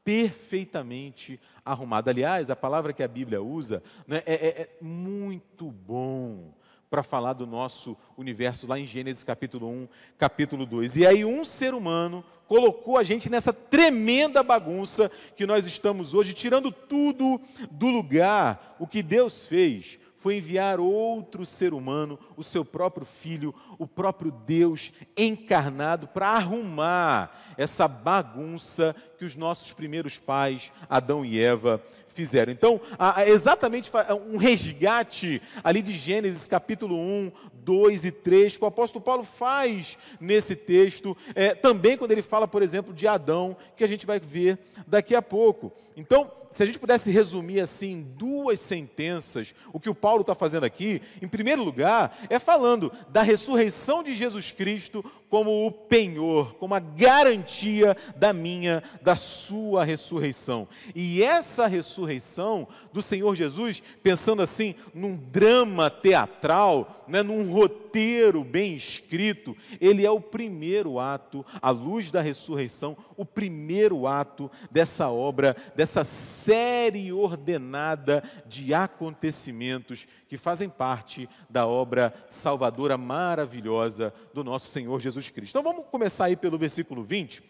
perfeitamente 0.04 1.40
arrumado. 1.64 2.08
Aliás, 2.08 2.50
a 2.50 2.56
palavra 2.56 2.92
que 2.92 3.02
a 3.02 3.08
Bíblia 3.08 3.42
usa 3.42 3.82
né, 4.06 4.22
é, 4.26 4.34
é, 4.34 4.48
é 4.62 4.76
muito 4.80 5.70
bom 5.70 6.52
para 6.92 7.02
falar 7.02 7.32
do 7.32 7.46
nosso 7.46 7.96
universo 8.18 8.66
lá 8.66 8.78
em 8.78 8.84
Gênesis 8.84 9.24
capítulo 9.24 9.66
1, 9.66 9.88
capítulo 10.18 10.66
2. 10.66 10.96
E 10.96 11.06
aí 11.06 11.24
um 11.24 11.42
ser 11.42 11.72
humano 11.72 12.22
colocou 12.46 12.98
a 12.98 13.02
gente 13.02 13.30
nessa 13.30 13.50
tremenda 13.50 14.42
bagunça 14.42 15.10
que 15.34 15.46
nós 15.46 15.64
estamos 15.64 16.12
hoje, 16.12 16.34
tirando 16.34 16.70
tudo 16.70 17.40
do 17.70 17.88
lugar. 17.88 18.76
O 18.78 18.86
que 18.86 19.02
Deus 19.02 19.46
fez 19.46 19.98
foi 20.18 20.36
enviar 20.36 20.78
outro 20.80 21.46
ser 21.46 21.72
humano, 21.72 22.18
o 22.36 22.44
seu 22.44 22.62
próprio 22.62 23.06
filho, 23.06 23.54
o 23.78 23.86
próprio 23.86 24.30
Deus 24.30 24.92
encarnado, 25.16 26.06
para 26.06 26.28
arrumar 26.28 27.54
essa 27.56 27.88
bagunça 27.88 28.94
que 29.22 29.26
os 29.26 29.36
nossos 29.36 29.70
primeiros 29.72 30.18
pais, 30.18 30.72
Adão 30.90 31.24
e 31.24 31.40
Eva, 31.40 31.80
fizeram. 32.08 32.52
Então, 32.52 32.80
exatamente 33.24 33.88
um 34.28 34.36
resgate 34.36 35.40
ali 35.62 35.80
de 35.80 35.96
Gênesis 35.96 36.44
capítulo 36.44 36.98
1, 36.98 37.30
2 37.54 38.04
e 38.04 38.10
3, 38.10 38.58
que 38.58 38.64
o 38.64 38.66
apóstolo 38.66 39.00
Paulo 39.00 39.22
faz 39.22 39.96
nesse 40.20 40.56
texto, 40.56 41.16
é, 41.36 41.54
também 41.54 41.96
quando 41.96 42.10
ele 42.10 42.20
fala, 42.20 42.48
por 42.48 42.64
exemplo, 42.64 42.92
de 42.92 43.06
Adão, 43.06 43.56
que 43.76 43.84
a 43.84 43.86
gente 43.86 44.04
vai 44.04 44.18
ver 44.18 44.58
daqui 44.88 45.14
a 45.14 45.22
pouco. 45.22 45.72
Então, 45.96 46.28
se 46.50 46.62
a 46.62 46.66
gente 46.66 46.78
pudesse 46.78 47.10
resumir 47.10 47.60
assim 47.60 48.02
duas 48.16 48.60
sentenças, 48.60 49.54
o 49.72 49.80
que 49.80 49.88
o 49.88 49.94
Paulo 49.94 50.20
está 50.20 50.34
fazendo 50.34 50.64
aqui, 50.64 51.00
em 51.22 51.28
primeiro 51.28 51.62
lugar, 51.64 52.18
é 52.28 52.38
falando 52.38 52.92
da 53.08 53.22
ressurreição 53.22 54.02
de 54.02 54.14
Jesus 54.14 54.52
Cristo 54.52 55.02
como 55.32 55.66
o 55.66 55.72
penhor, 55.72 56.56
como 56.56 56.74
a 56.74 56.78
garantia 56.78 57.96
da 58.16 58.34
minha, 58.34 58.82
da 59.00 59.16
sua 59.16 59.82
ressurreição. 59.82 60.68
E 60.94 61.22
essa 61.22 61.66
ressurreição 61.66 62.68
do 62.92 63.00
Senhor 63.00 63.34
Jesus, 63.34 63.82
pensando 64.02 64.42
assim 64.42 64.74
num 64.92 65.16
drama 65.16 65.88
teatral, 65.88 67.06
né, 67.08 67.22
num 67.22 67.50
roteiro 67.50 68.44
bem 68.44 68.76
escrito, 68.76 69.56
ele 69.80 70.04
é 70.04 70.10
o 70.10 70.20
primeiro 70.20 71.00
ato, 71.00 71.46
à 71.62 71.70
luz 71.70 72.10
da 72.10 72.20
ressurreição, 72.20 72.94
o 73.16 73.24
primeiro 73.24 74.06
ato 74.06 74.50
dessa 74.70 75.08
obra, 75.08 75.56
dessa 75.74 76.04
série 76.04 77.10
ordenada 77.10 78.22
de 78.46 78.74
acontecimentos 78.74 80.06
que 80.32 80.38
fazem 80.38 80.66
parte 80.66 81.28
da 81.50 81.66
obra 81.66 82.14
salvadora 82.26 82.96
maravilhosa 82.96 84.14
do 84.32 84.42
nosso 84.42 84.66
Senhor 84.68 84.98
Jesus 84.98 85.28
Cristo. 85.28 85.50
Então 85.52 85.62
vamos 85.62 85.84
começar 85.90 86.24
aí 86.24 86.36
pelo 86.36 86.56
versículo 86.56 87.02
20. 87.02 87.42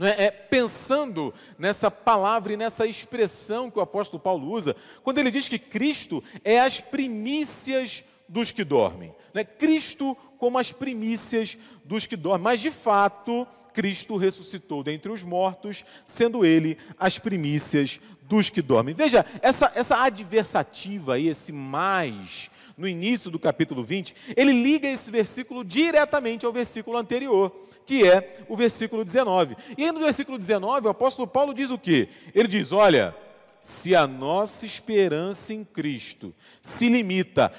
É, 0.00 0.24
é, 0.24 0.30
pensando 0.32 1.32
nessa 1.56 1.88
palavra 1.88 2.52
e 2.52 2.56
nessa 2.56 2.88
expressão 2.88 3.70
que 3.70 3.78
o 3.78 3.82
apóstolo 3.82 4.20
Paulo 4.20 4.50
usa, 4.50 4.74
quando 5.04 5.18
ele 5.18 5.30
diz 5.30 5.48
que 5.48 5.60
Cristo 5.60 6.24
é 6.42 6.58
as 6.58 6.80
primícias 6.80 8.02
dos 8.28 8.50
que 8.50 8.64
dormem. 8.64 9.14
Né? 9.32 9.44
Cristo 9.44 10.16
como 10.38 10.58
as 10.58 10.72
primícias 10.72 11.56
dos 11.84 12.04
que 12.04 12.16
dormem. 12.16 12.42
Mas, 12.42 12.58
de 12.58 12.72
fato, 12.72 13.46
Cristo 13.72 14.16
ressuscitou 14.16 14.82
dentre 14.82 15.12
os 15.12 15.22
mortos, 15.22 15.84
sendo 16.04 16.44
ele 16.44 16.76
as 16.98 17.16
primícias 17.16 18.00
dos 18.30 18.48
que 18.48 18.62
dormem. 18.62 18.94
Veja, 18.94 19.26
essa, 19.42 19.72
essa 19.74 19.96
adversativa 19.96 21.14
aí, 21.14 21.26
esse 21.26 21.50
mais, 21.50 22.48
no 22.78 22.86
início 22.86 23.28
do 23.28 23.40
capítulo 23.40 23.82
20, 23.82 24.14
ele 24.36 24.52
liga 24.52 24.88
esse 24.88 25.10
versículo 25.10 25.64
diretamente 25.64 26.46
ao 26.46 26.52
versículo 26.52 26.96
anterior, 26.96 27.52
que 27.84 28.08
é 28.08 28.38
o 28.48 28.56
versículo 28.56 29.04
19. 29.04 29.56
E 29.76 29.84
aí 29.84 29.90
no 29.90 29.98
versículo 29.98 30.38
19, 30.38 30.86
o 30.86 30.90
apóstolo 30.90 31.26
Paulo 31.26 31.52
diz 31.52 31.70
o 31.70 31.78
quê? 31.78 32.08
Ele 32.32 32.46
diz: 32.46 32.70
Olha, 32.70 33.12
se 33.60 33.96
a 33.96 34.06
nossa 34.06 34.64
esperança 34.64 35.52
em 35.52 35.64
Cristo 35.64 36.32
se 36.62 36.88
limita 36.88 37.52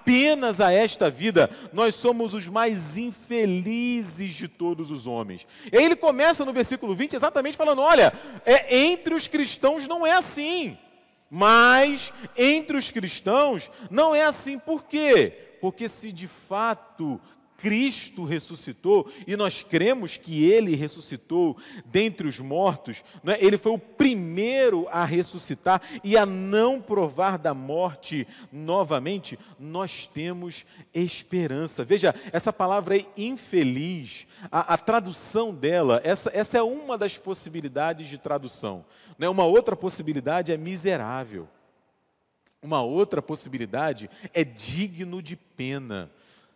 apenas 0.00 0.60
a 0.60 0.72
esta 0.72 1.10
vida, 1.10 1.50
nós 1.72 1.94
somos 1.94 2.32
os 2.32 2.48
mais 2.48 2.96
infelizes 2.96 4.32
de 4.32 4.48
todos 4.48 4.90
os 4.90 5.06
homens. 5.06 5.46
E 5.70 5.76
aí 5.76 5.84
ele 5.84 5.96
começa 5.96 6.44
no 6.44 6.52
versículo 6.52 6.94
20 6.94 7.14
exatamente 7.14 7.56
falando: 7.56 7.82
olha, 7.82 8.12
é, 8.44 8.76
entre 8.76 9.14
os 9.14 9.28
cristãos 9.28 9.86
não 9.86 10.06
é 10.06 10.12
assim. 10.12 10.76
Mas 11.32 12.12
entre 12.36 12.76
os 12.76 12.90
cristãos 12.90 13.70
não 13.88 14.14
é 14.14 14.22
assim. 14.22 14.58
Por 14.58 14.84
quê? 14.84 15.56
Porque 15.60 15.86
se 15.86 16.10
de 16.10 16.26
fato 16.26 17.20
Cristo 17.60 18.24
ressuscitou 18.24 19.10
e 19.26 19.36
nós 19.36 19.62
cremos 19.62 20.16
que 20.16 20.50
ele 20.50 20.74
ressuscitou 20.74 21.56
dentre 21.84 22.26
os 22.26 22.40
mortos, 22.40 23.04
é? 23.26 23.44
ele 23.44 23.58
foi 23.58 23.72
o 23.72 23.78
primeiro 23.78 24.88
a 24.90 25.04
ressuscitar 25.04 25.82
e 26.02 26.16
a 26.16 26.24
não 26.24 26.80
provar 26.80 27.38
da 27.38 27.52
morte 27.52 28.26
novamente, 28.50 29.38
nós 29.58 30.06
temos 30.06 30.64
esperança. 30.94 31.84
Veja, 31.84 32.14
essa 32.32 32.52
palavra 32.52 32.96
é 32.96 33.06
infeliz, 33.16 34.26
a, 34.50 34.74
a 34.74 34.76
tradução 34.78 35.54
dela, 35.54 36.00
essa, 36.02 36.30
essa 36.34 36.56
é 36.56 36.62
uma 36.62 36.96
das 36.96 37.18
possibilidades 37.18 38.08
de 38.08 38.16
tradução. 38.16 38.84
Né? 39.18 39.28
Uma 39.28 39.44
outra 39.44 39.76
possibilidade 39.76 40.50
é 40.50 40.56
miserável. 40.56 41.46
Uma 42.62 42.82
outra 42.82 43.22
possibilidade 43.22 44.10
é 44.34 44.44
digno 44.44 45.22
de 45.22 45.36
pena. 45.36 46.10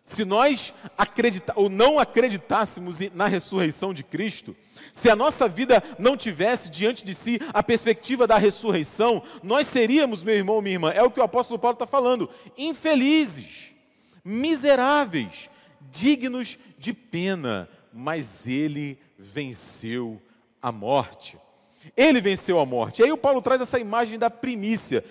Se 0.04 0.25
nós 0.25 0.75
acreditar, 0.99 1.54
ou 1.56 1.70
não 1.70 1.99
acreditássemos 1.99 2.99
na 3.14 3.26
ressurreição 3.26 3.94
de 3.94 4.02
Cristo, 4.02 4.54
se 4.92 5.08
a 5.08 5.16
nossa 5.16 5.49
vida 5.49 5.82
não 5.99 6.16
tivesse 6.16 6.70
diante 6.70 7.04
de 7.04 7.14
si 7.14 7.40
a 7.52 7.62
perspectiva 7.62 8.26
da 8.26 8.37
ressurreição, 8.37 9.23
nós 9.42 9.66
seríamos, 9.66 10.23
meu 10.23 10.34
irmão, 10.34 10.61
minha 10.61 10.75
irmã, 10.75 10.90
é 10.90 11.02
o 11.02 11.11
que 11.11 11.20
o 11.20 11.23
apóstolo 11.23 11.58
Paulo 11.58 11.75
está 11.75 11.87
falando, 11.87 12.28
infelizes, 12.56 13.73
miseráveis, 14.25 15.49
dignos 15.90 16.58
de 16.78 16.92
pena, 16.92 17.68
mas 17.92 18.46
ele 18.46 18.99
venceu 19.18 20.20
a 20.61 20.70
morte. 20.70 21.38
Ele 21.97 22.21
venceu 22.21 22.59
a 22.59 22.67
morte. 22.67 23.00
E 23.00 23.05
aí 23.05 23.12
o 23.12 23.19
Paulo 23.19 23.43
traz 23.43 23.61
essa 23.61 23.79
imagem 23.79 24.19
da 24.19 24.31
primícia. 24.31 25.05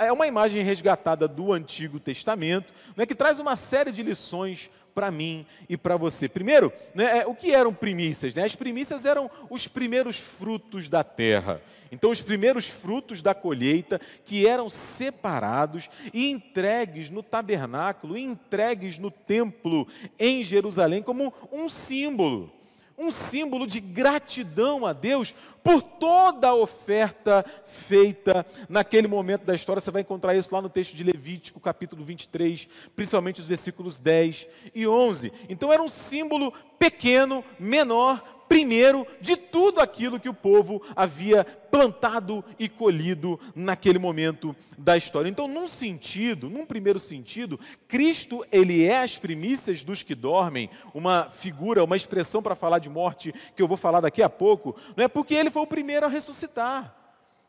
É? 0.00 0.06
é? 0.06 0.12
uma 0.12 0.26
imagem 0.26 0.62
resgatada 0.62 1.28
do 1.28 1.52
Antigo 1.52 2.00
Testamento, 2.00 2.72
é? 2.96 3.06
que 3.06 3.14
traz 3.14 3.38
uma 3.38 3.56
série 3.56 3.92
de 3.92 4.02
lições 4.02 4.70
para 4.96 5.10
mim 5.10 5.44
e 5.68 5.76
para 5.76 5.94
você. 5.98 6.26
Primeiro, 6.26 6.72
né, 6.94 7.26
o 7.26 7.34
que 7.34 7.52
eram 7.52 7.74
primícias? 7.74 8.34
Né? 8.34 8.44
As 8.44 8.54
primícias 8.54 9.04
eram 9.04 9.30
os 9.50 9.68
primeiros 9.68 10.18
frutos 10.18 10.88
da 10.88 11.04
terra. 11.04 11.60
Então, 11.92 12.10
os 12.10 12.22
primeiros 12.22 12.66
frutos 12.68 13.20
da 13.20 13.34
colheita 13.34 14.00
que 14.24 14.46
eram 14.46 14.70
separados 14.70 15.90
e 16.14 16.30
entregues 16.30 17.10
no 17.10 17.22
tabernáculo, 17.22 18.16
entregues 18.16 18.96
no 18.96 19.10
templo 19.10 19.86
em 20.18 20.42
Jerusalém 20.42 21.02
como 21.02 21.32
um 21.52 21.68
símbolo 21.68 22.55
um 22.98 23.10
símbolo 23.10 23.66
de 23.66 23.80
gratidão 23.80 24.86
a 24.86 24.92
Deus 24.92 25.34
por 25.62 25.82
toda 25.82 26.48
a 26.48 26.54
oferta 26.54 27.44
feita 27.66 28.46
naquele 28.68 29.08
momento 29.08 29.44
da 29.44 29.54
história. 29.54 29.80
Você 29.80 29.90
vai 29.90 30.02
encontrar 30.02 30.34
isso 30.34 30.54
lá 30.54 30.62
no 30.62 30.68
texto 30.68 30.94
de 30.94 31.04
Levítico, 31.04 31.60
capítulo 31.60 32.04
23, 32.04 32.68
principalmente 32.94 33.40
os 33.40 33.46
versículos 33.46 34.00
10 34.00 34.48
e 34.74 34.86
11. 34.86 35.32
Então 35.48 35.72
era 35.72 35.82
um 35.82 35.88
símbolo 35.88 36.52
pequeno, 36.78 37.44
menor, 37.58 38.35
primeiro 38.48 39.06
de 39.20 39.36
tudo 39.36 39.80
aquilo 39.80 40.20
que 40.20 40.28
o 40.28 40.34
povo 40.34 40.82
havia 40.94 41.44
plantado 41.44 42.44
e 42.58 42.68
colhido 42.68 43.38
naquele 43.54 43.98
momento 43.98 44.54
da 44.78 44.96
história. 44.96 45.28
Então, 45.28 45.46
num 45.46 45.66
sentido, 45.66 46.48
num 46.48 46.64
primeiro 46.64 46.98
sentido, 46.98 47.60
Cristo, 47.86 48.44
ele 48.50 48.86
é 48.86 49.02
as 49.02 49.18
primícias 49.18 49.82
dos 49.82 50.02
que 50.02 50.14
dormem, 50.14 50.70
uma 50.94 51.24
figura, 51.24 51.84
uma 51.84 51.96
expressão 51.96 52.42
para 52.42 52.54
falar 52.54 52.78
de 52.78 52.88
morte 52.88 53.34
que 53.54 53.62
eu 53.62 53.68
vou 53.68 53.76
falar 53.76 54.00
daqui 54.00 54.22
a 54.22 54.28
pouco, 54.28 54.76
não 54.96 55.04
é 55.04 55.08
porque 55.08 55.34
ele 55.34 55.50
foi 55.50 55.62
o 55.62 55.66
primeiro 55.66 56.06
a 56.06 56.08
ressuscitar. 56.08 56.94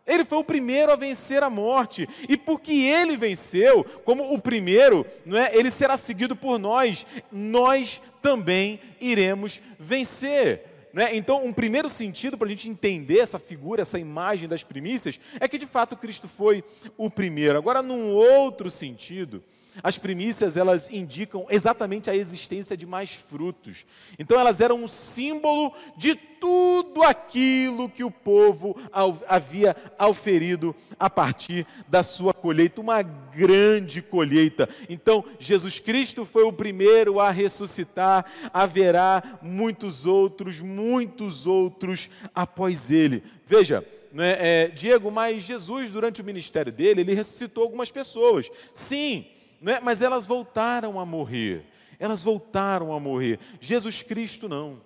Ele 0.07 0.23
foi 0.23 0.37
o 0.37 0.43
primeiro 0.43 0.89
a 0.89 0.95
vencer 0.95 1.43
a 1.43 1.49
morte. 1.49 2.07
E 2.29 2.37
porque 2.37 2.71
ele 2.71 3.17
venceu, 3.17 3.83
como 4.05 4.33
o 4.33 4.41
primeiro, 4.41 5.05
não 5.25 5.37
é? 5.37 5.53
Ele 5.53 5.69
será 5.69 5.97
seguido 5.97 6.33
por 6.33 6.57
nós. 6.57 7.05
Nós 7.29 8.01
também 8.21 8.79
iremos 9.01 9.61
vencer. 9.77 10.76
Né? 10.97 11.15
Então, 11.15 11.45
um 11.45 11.53
primeiro 11.53 11.87
sentido 11.89 12.39
para 12.39 12.47
a 12.47 12.49
gente 12.49 12.67
entender 12.67 13.19
essa 13.19 13.37
figura, 13.37 13.83
essa 13.83 13.99
imagem 13.99 14.49
das 14.49 14.63
primícias, 14.63 15.19
é 15.39 15.47
que 15.47 15.59
de 15.59 15.67
fato 15.67 15.95
Cristo 15.95 16.27
foi 16.27 16.63
o 16.97 17.07
primeiro. 17.07 17.55
Agora, 17.55 17.83
num 17.83 18.09
outro 18.13 18.71
sentido, 18.71 19.43
as 19.83 19.97
primícias 19.97 20.57
elas 20.57 20.89
indicam 20.89 21.45
exatamente 21.49 22.09
a 22.09 22.15
existência 22.15 22.75
de 22.75 22.85
mais 22.85 23.13
frutos. 23.13 23.85
Então 24.17 24.39
elas 24.39 24.59
eram 24.61 24.83
um 24.83 24.87
símbolo 24.87 25.73
de 25.95 26.15
tudo 26.15 27.03
aquilo 27.03 27.89
que 27.89 28.03
o 28.03 28.11
povo 28.11 28.75
havia 29.27 29.75
auferido 29.97 30.75
a 30.99 31.09
partir 31.09 31.65
da 31.87 32.03
sua 32.03 32.33
colheita, 32.33 32.81
uma 32.81 33.01
grande 33.01 34.01
colheita. 34.01 34.69
Então 34.89 35.23
Jesus 35.39 35.79
Cristo 35.79 36.25
foi 36.25 36.43
o 36.43 36.53
primeiro 36.53 37.19
a 37.19 37.31
ressuscitar, 37.31 38.25
haverá 38.53 39.39
muitos 39.41 40.05
outros, 40.05 40.61
muitos 40.61 41.47
outros 41.47 42.09
após 42.33 42.91
ele. 42.91 43.23
Veja, 43.45 43.85
né, 44.11 44.35
é, 44.39 44.67
Diego, 44.67 45.11
mas 45.11 45.43
Jesus, 45.43 45.91
durante 45.91 46.21
o 46.21 46.25
ministério 46.25 46.71
dele, 46.71 47.01
ele 47.01 47.13
ressuscitou 47.13 47.63
algumas 47.63 47.91
pessoas. 47.91 48.49
Sim, 48.73 49.25
né? 49.61 49.79
mas 49.81 50.01
elas 50.01 50.27
voltaram 50.27 50.99
a 50.99 51.05
morrer. 51.05 51.65
Elas 51.99 52.23
voltaram 52.23 52.93
a 52.93 52.99
morrer. 52.99 53.39
Jesus 53.59 54.03
Cristo 54.03 54.47
não. 54.47 54.81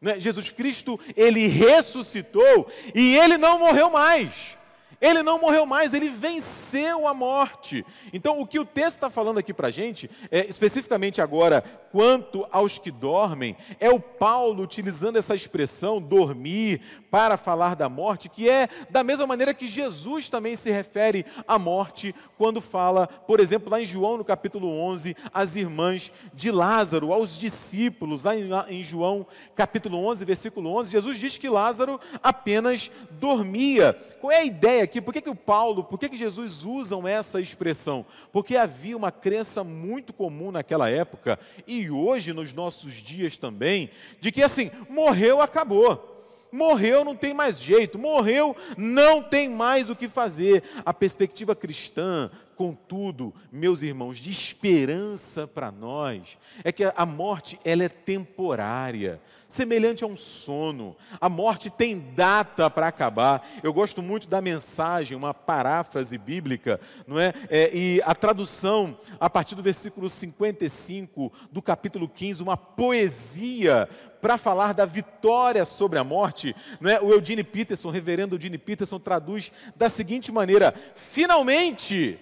Né? 0.00 0.18
Jesus 0.18 0.50
Cristo, 0.50 0.98
ele 1.16 1.46
ressuscitou 1.46 2.70
e 2.94 3.16
ele 3.16 3.38
não 3.38 3.58
morreu 3.58 3.90
mais. 3.90 4.56
Ele 5.00 5.22
não 5.22 5.38
morreu 5.38 5.66
mais, 5.66 5.92
ele 5.92 6.08
venceu 6.08 7.06
a 7.06 7.12
morte. 7.12 7.84
Então, 8.12 8.40
o 8.40 8.46
que 8.46 8.58
o 8.58 8.64
texto 8.64 8.96
está 8.96 9.10
falando 9.10 9.38
aqui 9.38 9.52
para 9.52 9.68
a 9.68 9.70
gente, 9.70 10.10
é, 10.30 10.46
especificamente 10.46 11.20
agora, 11.20 11.60
quanto 11.92 12.46
aos 12.50 12.78
que 12.78 12.90
dormem, 12.90 13.56
é 13.78 13.90
o 13.90 14.00
Paulo 14.00 14.62
utilizando 14.62 15.18
essa 15.18 15.34
expressão, 15.34 16.00
dormir, 16.00 16.80
para 17.16 17.38
falar 17.38 17.74
da 17.74 17.88
morte, 17.88 18.28
que 18.28 18.46
é 18.46 18.68
da 18.90 19.02
mesma 19.02 19.26
maneira 19.26 19.54
que 19.54 19.66
Jesus 19.66 20.28
também 20.28 20.54
se 20.54 20.70
refere 20.70 21.24
à 21.48 21.58
morte, 21.58 22.14
quando 22.36 22.60
fala, 22.60 23.06
por 23.06 23.40
exemplo, 23.40 23.70
lá 23.70 23.80
em 23.80 23.86
João, 23.86 24.18
no 24.18 24.24
capítulo 24.24 24.68
11, 24.68 25.16
às 25.32 25.56
irmãs 25.56 26.12
de 26.34 26.50
Lázaro, 26.50 27.14
aos 27.14 27.38
discípulos, 27.38 28.24
lá 28.24 28.34
em, 28.68 28.82
João, 28.82 29.26
capítulo 29.54 29.96
11, 30.06 30.26
versículo 30.26 30.76
11, 30.76 30.92
Jesus 30.92 31.16
diz 31.16 31.38
que 31.38 31.48
Lázaro 31.48 31.98
apenas 32.22 32.90
dormia. 33.12 33.94
Qual 34.20 34.30
é 34.30 34.40
a 34.40 34.44
ideia 34.44 34.84
aqui? 34.84 35.00
Por 35.00 35.14
que, 35.14 35.22
que 35.22 35.30
o 35.30 35.34
Paulo, 35.34 35.84
por 35.84 35.98
que, 35.98 36.10
que 36.10 36.18
Jesus 36.18 36.64
usam 36.64 37.08
essa 37.08 37.40
expressão? 37.40 38.04
Porque 38.30 38.58
havia 38.58 38.94
uma 38.94 39.10
crença 39.10 39.64
muito 39.64 40.12
comum 40.12 40.52
naquela 40.52 40.90
época, 40.90 41.38
e 41.66 41.90
hoje, 41.90 42.34
nos 42.34 42.52
nossos 42.52 42.92
dias 42.92 43.38
também, 43.38 43.88
de 44.20 44.30
que 44.30 44.42
assim, 44.42 44.70
morreu, 44.90 45.40
acabou. 45.40 46.15
Morreu, 46.52 47.04
não 47.04 47.16
tem 47.16 47.34
mais 47.34 47.60
jeito. 47.60 47.98
Morreu, 47.98 48.56
não 48.76 49.22
tem 49.22 49.48
mais 49.48 49.90
o 49.90 49.96
que 49.96 50.08
fazer. 50.08 50.62
A 50.84 50.92
perspectiva 50.92 51.54
cristã, 51.54 52.30
contudo, 52.56 53.34
meus 53.52 53.82
irmãos, 53.82 54.16
de 54.16 54.30
esperança 54.30 55.46
para 55.46 55.70
nós, 55.70 56.38
é 56.64 56.72
que 56.72 56.82
a 56.84 57.06
morte 57.06 57.60
ela 57.64 57.84
é 57.84 57.88
temporária, 57.88 59.20
semelhante 59.46 60.02
a 60.02 60.06
um 60.06 60.16
sono. 60.16 60.96
A 61.20 61.28
morte 61.28 61.68
tem 61.70 61.98
data 62.16 62.68
para 62.70 62.88
acabar. 62.88 63.46
Eu 63.62 63.72
gosto 63.72 64.02
muito 64.02 64.26
da 64.26 64.40
mensagem, 64.40 65.16
uma 65.16 65.34
paráfrase 65.34 66.16
bíblica, 66.16 66.80
não 67.06 67.20
é? 67.20 67.34
é? 67.50 67.70
E 67.76 68.02
a 68.04 68.14
tradução 68.14 68.96
a 69.20 69.28
partir 69.28 69.54
do 69.54 69.62
versículo 69.62 70.08
55 70.08 71.32
do 71.52 71.60
capítulo 71.60 72.08
15, 72.08 72.42
uma 72.42 72.56
poesia 72.56 73.88
para 74.20 74.38
falar 74.38 74.72
da 74.72 74.84
vitória 74.84 75.64
sobre 75.64 75.98
a 75.98 76.04
morte, 76.04 76.56
não 76.80 76.90
é? 76.90 77.00
O 77.00 77.12
Eugene 77.12 77.44
Peterson, 77.44 77.88
o 77.88 77.92
reverendo 77.92 78.34
Eugene 78.34 78.58
Peterson 78.58 78.98
traduz 78.98 79.52
da 79.76 79.88
seguinte 79.88 80.32
maneira: 80.32 80.74
finalmente 80.94 82.18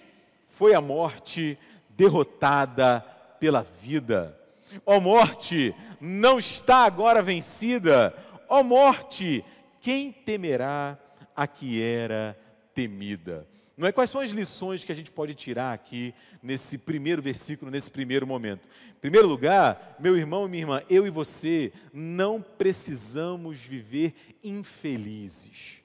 foi 0.55 0.73
a 0.73 0.81
morte 0.81 1.57
derrotada 1.89 3.01
pela 3.39 3.61
vida. 3.61 4.39
Ó 4.85 4.99
morte, 4.99 5.75
não 5.99 6.39
está 6.39 6.85
agora 6.85 7.21
vencida. 7.21 8.15
Ó 8.47 8.63
morte, 8.63 9.43
quem 9.81 10.11
temerá 10.11 10.97
a 11.35 11.45
que 11.45 11.81
era 11.81 12.37
temida? 12.73 13.47
Não 13.77 13.87
é 13.87 13.91
quais 13.91 14.09
são 14.09 14.21
as 14.21 14.31
lições 14.31 14.85
que 14.85 14.91
a 14.91 14.95
gente 14.95 15.11
pode 15.11 15.33
tirar 15.33 15.73
aqui 15.73 16.13
nesse 16.41 16.77
primeiro 16.77 17.21
versículo, 17.21 17.69
nesse 17.69 17.91
primeiro 17.91 18.25
momento? 18.25 18.69
Em 18.97 18.99
primeiro 19.01 19.27
lugar, 19.27 19.97
meu 19.99 20.15
irmão 20.15 20.45
e 20.45 20.49
minha 20.49 20.63
irmã, 20.63 20.81
eu 20.89 21.05
e 21.05 21.09
você 21.09 21.73
não 21.93 22.41
precisamos 22.41 23.59
viver 23.59 24.13
infelizes. 24.41 25.84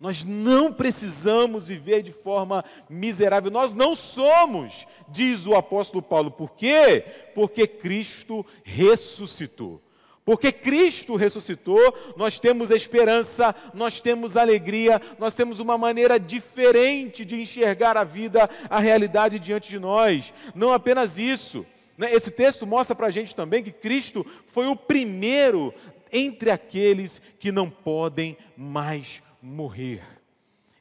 Nós 0.00 0.24
não 0.24 0.72
precisamos 0.72 1.66
viver 1.66 2.02
de 2.02 2.10
forma 2.10 2.64
miserável. 2.88 3.50
Nós 3.50 3.74
não 3.74 3.94
somos, 3.94 4.86
diz 5.06 5.44
o 5.46 5.54
apóstolo 5.54 6.02
Paulo. 6.02 6.30
Por 6.30 6.52
quê? 6.52 7.04
Porque 7.34 7.66
Cristo 7.66 8.44
ressuscitou. 8.64 9.78
Porque 10.24 10.52
Cristo 10.52 11.16
ressuscitou, 11.16 11.94
nós 12.16 12.38
temos 12.38 12.70
esperança, 12.70 13.54
nós 13.74 14.00
temos 14.00 14.36
alegria, 14.36 15.00
nós 15.18 15.34
temos 15.34 15.58
uma 15.58 15.76
maneira 15.76 16.18
diferente 16.20 17.24
de 17.24 17.40
enxergar 17.40 17.96
a 17.96 18.04
vida, 18.04 18.48
a 18.70 18.80
realidade 18.80 19.38
diante 19.38 19.68
de 19.68 19.78
nós. 19.78 20.32
Não 20.54 20.72
apenas 20.72 21.18
isso, 21.18 21.66
né? 21.98 22.14
esse 22.14 22.30
texto 22.30 22.66
mostra 22.66 22.94
para 22.94 23.08
a 23.08 23.10
gente 23.10 23.34
também 23.34 23.62
que 23.62 23.72
Cristo 23.72 24.24
foi 24.46 24.66
o 24.66 24.76
primeiro 24.76 25.74
entre 26.12 26.50
aqueles 26.50 27.20
que 27.38 27.52
não 27.52 27.68
podem 27.68 28.36
mais 28.56 29.22
morrer. 29.42 30.02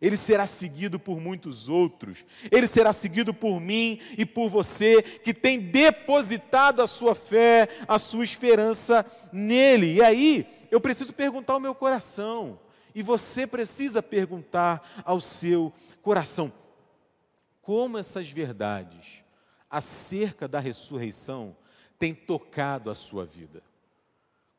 Ele 0.02 0.16
será 0.16 0.46
seguido 0.46 0.98
por 0.98 1.20
muitos 1.20 1.68
outros. 1.68 2.26
Ele 2.50 2.66
será 2.66 2.94
seguido 2.94 3.34
por 3.34 3.60
mim 3.60 4.00
e 4.18 4.26
por 4.26 4.50
você 4.50 5.02
que 5.02 5.34
tem 5.34 5.60
depositado 5.60 6.82
a 6.82 6.88
sua 6.88 7.14
fé, 7.14 7.68
a 7.88 8.00
sua 8.00 8.24
esperança 8.24 9.06
nele. 9.32 9.96
E 9.96 10.02
aí, 10.02 10.48
eu 10.72 10.80
preciso 10.80 11.14
perguntar 11.14 11.54
ao 11.54 11.60
meu 11.60 11.76
coração, 11.76 12.60
e 12.96 13.02
você 13.02 13.46
precisa 13.46 14.02
perguntar 14.02 15.04
ao 15.04 15.20
seu 15.20 15.74
coração: 16.02 16.52
como 17.62 17.98
essas 17.98 18.30
verdades 18.30 19.24
acerca 19.70 20.48
da 20.48 20.60
ressurreição 20.60 21.56
têm 22.00 22.16
tocado 22.16 22.90
a 22.90 22.96
sua 22.96 23.26
vida? 23.26 23.62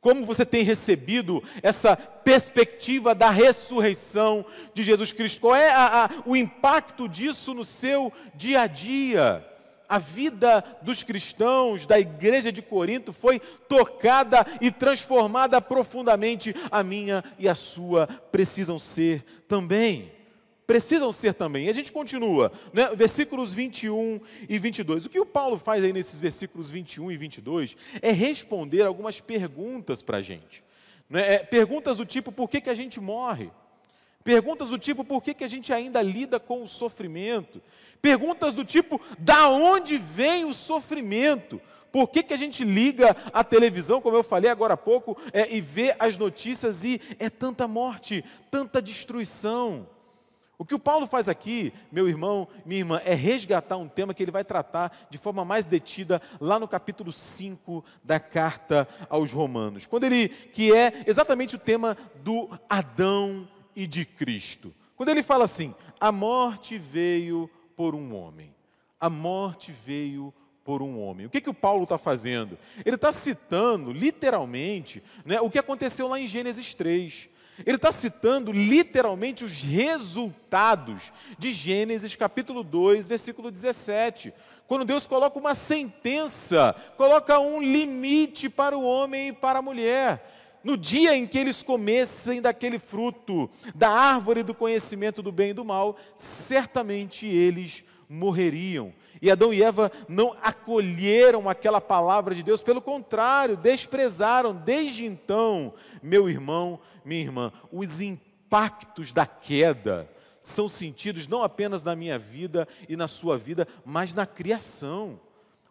Como 0.01 0.25
você 0.25 0.47
tem 0.47 0.65
recebido 0.65 1.43
essa 1.63 1.95
perspectiva 1.95 3.15
da 3.15 3.31
ressurreição 3.31 4.45
de 4.73 4.83
Jesus 4.83 5.13
Cristo? 5.13 5.43
Qual 5.43 5.55
é 5.55 5.71
a, 5.71 6.05
a, 6.05 6.11
o 6.25 6.35
impacto 6.35 7.07
disso 7.07 7.53
no 7.53 7.65
seu 7.65 8.11
dia 8.35 8.63
a 8.63 8.67
dia? 8.67 9.47
A 9.87 9.99
vida 9.99 10.65
dos 10.83 11.03
cristãos 11.03 11.85
da 11.85 11.99
igreja 11.99 12.51
de 12.51 12.63
Corinto 12.63 13.13
foi 13.13 13.41
tocada 13.69 14.47
e 14.61 14.71
transformada 14.71 15.61
profundamente. 15.61 16.55
A 16.71 16.83
minha 16.83 17.23
e 17.39 17.49
a 17.49 17.55
sua 17.55 18.07
precisam 18.31 18.79
ser 18.79 19.23
também 19.49 20.20
precisam 20.71 21.11
ser 21.11 21.35
também. 21.35 21.67
E 21.67 21.69
a 21.69 21.73
gente 21.73 21.91
continua, 21.91 22.53
né? 22.73 22.95
versículos 22.95 23.53
21 23.53 24.21
e 24.49 24.57
22. 24.57 25.05
O 25.05 25.09
que 25.09 25.19
o 25.19 25.27
Paulo 25.27 25.59
faz 25.59 25.83
aí 25.83 25.93
nesses 25.93 26.21
versículos 26.21 26.71
21 26.71 27.11
e 27.11 27.17
22 27.17 27.77
é 28.01 28.13
responder 28.13 28.83
algumas 28.83 29.19
perguntas 29.19 30.01
para 30.01 30.19
a 30.19 30.23
gente. 30.23 30.63
Né? 31.09 31.35
É, 31.35 31.39
perguntas 31.39 31.97
do 31.97 32.07
tipo: 32.07 32.31
por 32.31 32.49
que, 32.49 32.61
que 32.61 32.71
a 32.71 32.75
gente 32.77 33.01
morre? 33.01 33.51
Perguntas 34.23 34.69
do 34.69 34.79
tipo: 34.79 35.05
por 35.05 35.21
que, 35.21 35.35
que 35.35 35.43
a 35.43 35.49
gente 35.49 35.73
ainda 35.73 36.01
lida 36.01 36.39
com 36.39 36.63
o 36.63 36.69
sofrimento? 36.69 37.61
Perguntas 38.01 38.55
do 38.55 38.65
tipo: 38.65 39.01
da 39.19 39.49
onde 39.49 39.99
vem 39.99 40.45
o 40.45 40.55
sofrimento? 40.55 41.61
Por 41.91 42.07
que, 42.07 42.23
que 42.23 42.33
a 42.33 42.39
gente 42.39 42.63
liga 42.63 43.17
a 43.33 43.43
televisão, 43.43 44.01
como 44.01 44.17
eu 44.17 44.23
falei 44.23 44.49
agora 44.49 44.75
há 44.75 44.77
pouco, 44.77 45.21
é, 45.33 45.53
e 45.53 45.61
vê 45.61 45.97
as 45.99 46.17
notícias 46.17 46.85
e 46.85 47.01
é 47.19 47.29
tanta 47.29 47.67
morte, 47.67 48.25
tanta 48.53 48.81
destruição? 48.81 49.89
O 50.61 50.65
que 50.67 50.75
o 50.75 50.79
Paulo 50.79 51.07
faz 51.07 51.27
aqui, 51.27 51.73
meu 51.91 52.07
irmão, 52.07 52.47
minha 52.67 52.81
irmã, 52.81 53.01
é 53.03 53.15
resgatar 53.15 53.79
um 53.79 53.89
tema 53.89 54.13
que 54.13 54.23
ele 54.23 54.31
vai 54.31 54.45
tratar 54.45 55.07
de 55.09 55.17
forma 55.17 55.43
mais 55.43 55.65
detida 55.65 56.21
lá 56.39 56.59
no 56.59 56.69
capítulo 56.69 57.11
5 57.11 57.83
da 58.05 58.21
carta 58.21 58.87
aos 59.09 59.33
Romanos. 59.33 59.87
Quando 59.87 60.05
ele 60.05 60.29
que 60.29 60.71
é 60.71 61.03
exatamente 61.07 61.57
o 61.57 61.59
tema 61.59 61.97
do 62.23 62.51
Adão 62.69 63.49
e 63.75 63.87
de 63.87 64.05
Cristo. 64.05 64.71
Quando 64.99 65.09
ele 65.09 65.23
fala 65.23 65.47
assim: 65.47 65.75
"A 65.99 66.13
morte 66.13 66.77
veio 66.77 67.49
por 67.75 67.95
um 67.95 68.15
homem. 68.15 68.55
A 69.01 69.09
morte 69.09 69.73
veio 69.73 70.31
por 70.63 70.83
um 70.83 71.01
homem. 71.01 71.25
O 71.25 71.31
que, 71.31 71.41
que 71.41 71.49
o 71.49 71.55
Paulo 71.55 71.85
está 71.85 71.97
fazendo? 71.97 72.59
Ele 72.85 72.97
está 72.97 73.13
citando, 73.13 73.95
literalmente, 73.95 75.03
né, 75.25 75.41
o 75.41 75.49
que 75.49 75.59
aconteceu 75.59 76.07
lá 76.07 76.21
em 76.21 76.27
Gênesis 76.27 76.75
3. 76.75 77.31
Ele 77.67 77.77
está 77.77 77.93
citando 77.93 78.53
literalmente 78.53 79.45
os 79.45 79.63
resultados 79.63 81.13
de 81.39 81.53
Gênesis 81.53 82.17
capítulo 82.17 82.63
2, 82.63 83.07
versículo 83.07 83.51
17. 83.51 84.33
Quando 84.67 84.85
Deus 84.85 85.07
coloca 85.07 85.39
uma 85.39 85.55
sentença, 85.55 86.75
coloca 86.97 87.39
um 87.41 87.61
limite 87.61 88.49
para 88.49 88.77
o 88.79 88.85
homem 88.85 89.29
e 89.29 89.33
para 89.33 89.59
a 89.59 89.63
mulher. 89.63 90.39
No 90.63 90.77
dia 90.77 91.17
em 91.17 91.27
que 91.27 91.39
eles 91.39 91.63
comessem 91.63 92.41
daquele 92.41 92.79
fruto, 92.79 93.51
da 93.75 93.91
árvore 93.91 94.43
do 94.43 94.55
conhecimento 94.55 95.23
do 95.23 95.33
bem 95.33 95.51
e 95.51 95.55
do 95.55 95.65
mal, 95.65 95.97
certamente 96.17 97.27
eles 97.27 97.83
morreriam. 98.09 98.93
E 99.21 99.31
Adão 99.31 99.53
e 99.53 99.63
Eva 99.63 99.91
não 100.09 100.35
acolheram 100.43 101.49
aquela 101.49 101.81
palavra 101.81 102.35
de 102.35 102.43
Deus, 102.43 102.63
pelo 102.63 102.81
contrário, 102.81 103.57
desprezaram. 103.57 104.55
Desde 104.55 105.05
então, 105.05 105.75
meu 106.03 106.29
irmão, 106.29 106.81
minha 107.05 107.21
irmã, 107.21 107.53
os 107.73 108.01
impactos 108.01 109.13
da 109.13 109.27
queda 109.27 110.09
são 110.43 110.69
sentidos 110.69 111.29
não 111.29 111.43
apenas 111.43 111.85
na 111.85 111.95
minha 111.95 112.19
vida 112.19 112.67
e 112.89 112.97
na 112.97 113.07
sua 113.07 113.37
vida, 113.37 113.69
mas 113.85 114.15
na 114.15 114.27
criação. 114.27 115.21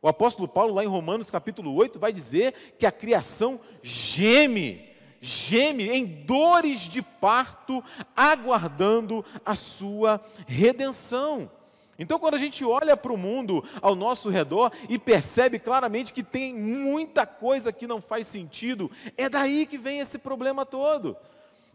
O 0.01 0.07
apóstolo 0.07 0.47
Paulo, 0.47 0.73
lá 0.73 0.83
em 0.83 0.87
Romanos 0.87 1.29
capítulo 1.29 1.73
8, 1.73 1.99
vai 1.99 2.13
dizer 2.13 2.53
que 2.77 2.85
a 2.85 2.91
criação 2.91 3.59
geme, 3.83 4.87
geme 5.19 5.89
em 5.89 6.05
dores 6.05 6.81
de 6.81 7.01
parto, 7.01 7.83
aguardando 8.15 9.25
a 9.45 9.55
sua 9.55 10.21
redenção. 10.47 11.51
Então, 11.99 12.17
quando 12.17 12.35
a 12.35 12.39
gente 12.39 12.63
olha 12.63 12.95
para 12.95 13.11
o 13.11 13.17
mundo 13.17 13.63
ao 13.81 13.93
nosso 13.93 14.29
redor 14.29 14.71
e 14.87 14.97
percebe 14.97 15.59
claramente 15.59 16.13
que 16.13 16.23
tem 16.23 16.53
muita 16.53 17.27
coisa 17.27 17.73
que 17.73 17.85
não 17.85 18.01
faz 18.01 18.25
sentido, 18.25 18.89
é 19.17 19.27
daí 19.27 19.65
que 19.65 19.77
vem 19.77 19.99
esse 19.99 20.17
problema 20.17 20.65
todo. 20.65 21.17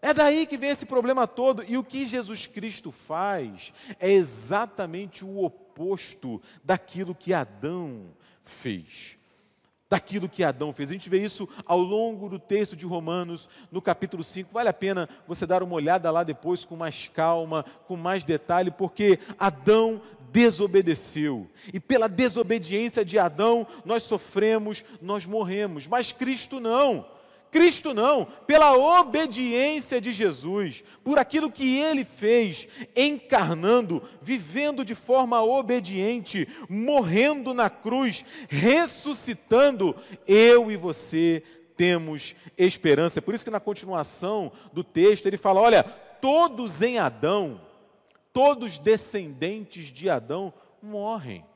É 0.00 0.14
daí 0.14 0.46
que 0.46 0.56
vem 0.56 0.70
esse 0.70 0.86
problema 0.86 1.26
todo. 1.26 1.64
E 1.68 1.76
o 1.76 1.84
que 1.84 2.04
Jesus 2.04 2.46
Cristo 2.46 2.90
faz 2.90 3.72
é 4.00 4.10
exatamente 4.10 5.24
o 5.24 5.44
oposto 5.44 6.42
daquilo 6.62 7.14
que 7.14 7.32
Adão 7.32 8.06
fez. 8.42 9.18
Daquilo 9.94 10.28
que 10.28 10.42
Adão 10.42 10.72
fez. 10.72 10.90
A 10.90 10.92
gente 10.94 11.08
vê 11.08 11.22
isso 11.22 11.48
ao 11.64 11.78
longo 11.78 12.28
do 12.28 12.36
texto 12.36 12.74
de 12.74 12.84
Romanos, 12.84 13.48
no 13.70 13.80
capítulo 13.80 14.24
5. 14.24 14.52
Vale 14.52 14.68
a 14.68 14.72
pena 14.72 15.08
você 15.24 15.46
dar 15.46 15.62
uma 15.62 15.76
olhada 15.76 16.10
lá 16.10 16.24
depois 16.24 16.64
com 16.64 16.74
mais 16.74 17.06
calma, 17.06 17.64
com 17.86 17.94
mais 17.94 18.24
detalhe, 18.24 18.72
porque 18.72 19.20
Adão 19.38 20.02
desobedeceu. 20.32 21.48
E 21.72 21.78
pela 21.78 22.08
desobediência 22.08 23.04
de 23.04 23.20
Adão, 23.20 23.64
nós 23.84 24.02
sofremos, 24.02 24.84
nós 25.00 25.26
morremos. 25.26 25.86
Mas 25.86 26.10
Cristo 26.10 26.58
não. 26.58 27.06
Cristo 27.54 27.94
não, 27.94 28.26
pela 28.46 28.74
obediência 29.00 30.00
de 30.00 30.12
Jesus, 30.12 30.82
por 31.04 31.18
aquilo 31.18 31.50
que 31.50 31.78
ele 31.78 32.04
fez, 32.04 32.66
encarnando, 32.96 34.02
vivendo 34.20 34.84
de 34.84 34.94
forma 34.94 35.40
obediente, 35.40 36.48
morrendo 36.68 37.54
na 37.54 37.70
cruz, 37.70 38.24
ressuscitando, 38.48 39.96
eu 40.26 40.68
e 40.68 40.76
você 40.76 41.42
temos 41.76 42.34
esperança. 42.58 43.20
É 43.20 43.22
por 43.22 43.34
isso 43.34 43.44
que 43.44 43.50
na 43.50 43.60
continuação 43.60 44.50
do 44.72 44.82
texto 44.82 45.26
ele 45.26 45.36
fala: 45.36 45.60
olha, 45.60 45.84
todos 45.84 46.82
em 46.82 46.98
Adão 46.98 47.60
todos 48.34 48.78
descendentes 48.78 49.92
de 49.92 50.10
Adão 50.10 50.52
morrem, 50.82 51.46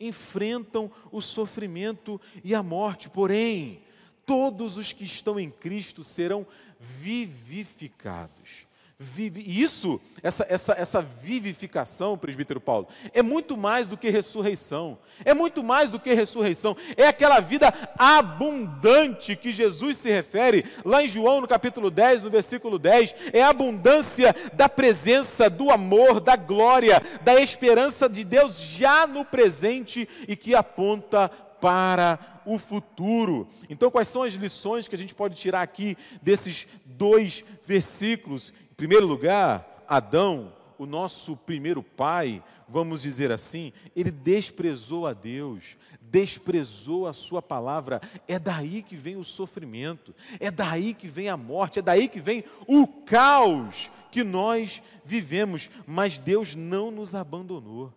enfrentam 0.00 0.90
o 1.12 1.20
sofrimento 1.20 2.18
e 2.42 2.54
a 2.54 2.62
morte, 2.62 3.10
porém, 3.10 3.83
todos 4.26 4.76
os 4.76 4.92
que 4.92 5.04
estão 5.04 5.38
em 5.38 5.50
Cristo 5.50 6.02
serão 6.02 6.46
vivificados 6.80 8.66
vive. 8.98 9.42
Isso, 9.46 10.00
essa, 10.22 10.46
essa, 10.48 10.72
essa 10.72 11.02
vivificação, 11.02 12.16
presbítero 12.16 12.60
Paulo, 12.60 12.88
é 13.12 13.22
muito 13.22 13.56
mais 13.56 13.88
do 13.88 13.96
que 13.96 14.08
ressurreição. 14.08 14.98
É 15.24 15.34
muito 15.34 15.62
mais 15.62 15.90
do 15.90 15.98
que 15.98 16.14
ressurreição. 16.14 16.76
É 16.96 17.06
aquela 17.06 17.40
vida 17.40 17.72
abundante 17.98 19.36
que 19.36 19.52
Jesus 19.52 19.98
se 19.98 20.10
refere 20.10 20.64
lá 20.84 21.02
em 21.02 21.08
João, 21.08 21.40
no 21.40 21.48
capítulo 21.48 21.90
10, 21.90 22.22
no 22.22 22.30
versículo 22.30 22.78
10. 22.78 23.14
É 23.32 23.42
a 23.42 23.50
abundância 23.50 24.34
da 24.52 24.68
presença, 24.68 25.50
do 25.50 25.70
amor, 25.70 26.20
da 26.20 26.36
glória, 26.36 27.02
da 27.22 27.40
esperança 27.40 28.08
de 28.08 28.24
Deus 28.24 28.60
já 28.60 29.06
no 29.06 29.24
presente 29.24 30.08
e 30.28 30.36
que 30.36 30.54
aponta 30.54 31.30
para 31.64 32.42
o 32.44 32.58
futuro. 32.58 33.48
Então, 33.70 33.90
quais 33.90 34.08
são 34.08 34.22
as 34.22 34.34
lições 34.34 34.86
que 34.86 34.94
a 34.94 34.98
gente 34.98 35.14
pode 35.14 35.34
tirar 35.34 35.62
aqui 35.62 35.96
desses 36.20 36.66
dois 36.84 37.42
versículos? 37.64 38.52
Em 38.70 38.74
primeiro 38.74 39.06
lugar, 39.06 39.82
Adão, 39.88 40.52
o 40.76 40.84
nosso 40.84 41.38
primeiro 41.38 41.82
pai, 41.82 42.44
vamos 42.68 43.00
dizer 43.00 43.32
assim, 43.32 43.72
ele 43.96 44.10
desprezou 44.10 45.06
a 45.06 45.14
Deus, 45.14 45.78
desprezou 46.02 47.06
a 47.06 47.14
sua 47.14 47.40
palavra. 47.40 47.98
É 48.28 48.38
daí 48.38 48.82
que 48.82 48.94
vem 48.94 49.16
o 49.16 49.24
sofrimento, 49.24 50.14
é 50.38 50.50
daí 50.50 50.92
que 50.92 51.08
vem 51.08 51.30
a 51.30 51.36
morte, 51.38 51.78
é 51.78 51.82
daí 51.82 52.08
que 52.08 52.20
vem 52.20 52.44
o 52.68 52.86
caos 52.86 53.90
que 54.10 54.22
nós 54.22 54.82
vivemos, 55.02 55.70
mas 55.86 56.18
Deus 56.18 56.54
não 56.54 56.90
nos 56.90 57.14
abandonou. 57.14 57.90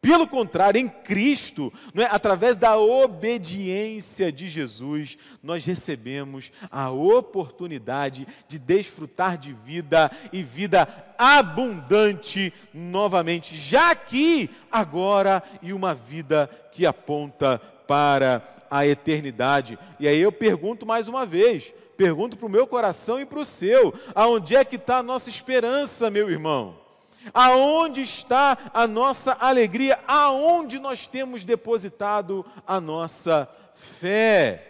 Pelo 0.00 0.26
contrário, 0.26 0.80
em 0.80 0.88
Cristo, 0.88 1.70
é? 1.94 2.04
através 2.04 2.56
da 2.56 2.78
obediência 2.78 4.32
de 4.32 4.48
Jesus, 4.48 5.18
nós 5.42 5.62
recebemos 5.62 6.50
a 6.70 6.90
oportunidade 6.90 8.26
de 8.48 8.58
desfrutar 8.58 9.36
de 9.36 9.52
vida 9.52 10.10
e 10.32 10.42
vida 10.42 10.88
abundante 11.18 12.50
novamente, 12.72 13.58
já 13.58 13.90
aqui, 13.90 14.48
agora, 14.72 15.42
e 15.60 15.70
uma 15.70 15.94
vida 15.94 16.48
que 16.72 16.86
aponta 16.86 17.58
para 17.86 18.42
a 18.70 18.86
eternidade. 18.86 19.78
E 19.98 20.08
aí 20.08 20.18
eu 20.18 20.32
pergunto 20.32 20.86
mais 20.86 21.08
uma 21.08 21.26
vez: 21.26 21.74
pergunto 21.94 22.38
para 22.38 22.46
o 22.46 22.50
meu 22.50 22.66
coração 22.66 23.20
e 23.20 23.26
para 23.26 23.40
o 23.40 23.44
seu, 23.44 23.92
aonde 24.14 24.56
é 24.56 24.64
que 24.64 24.76
está 24.76 24.96
a 24.98 25.02
nossa 25.02 25.28
esperança, 25.28 26.10
meu 26.10 26.30
irmão? 26.30 26.79
Aonde 27.34 28.00
está 28.00 28.56
a 28.72 28.86
nossa 28.86 29.36
alegria? 29.40 29.98
Aonde 30.06 30.78
nós 30.78 31.06
temos 31.06 31.44
depositado 31.44 32.44
a 32.66 32.80
nossa 32.80 33.48
fé? 33.74 34.66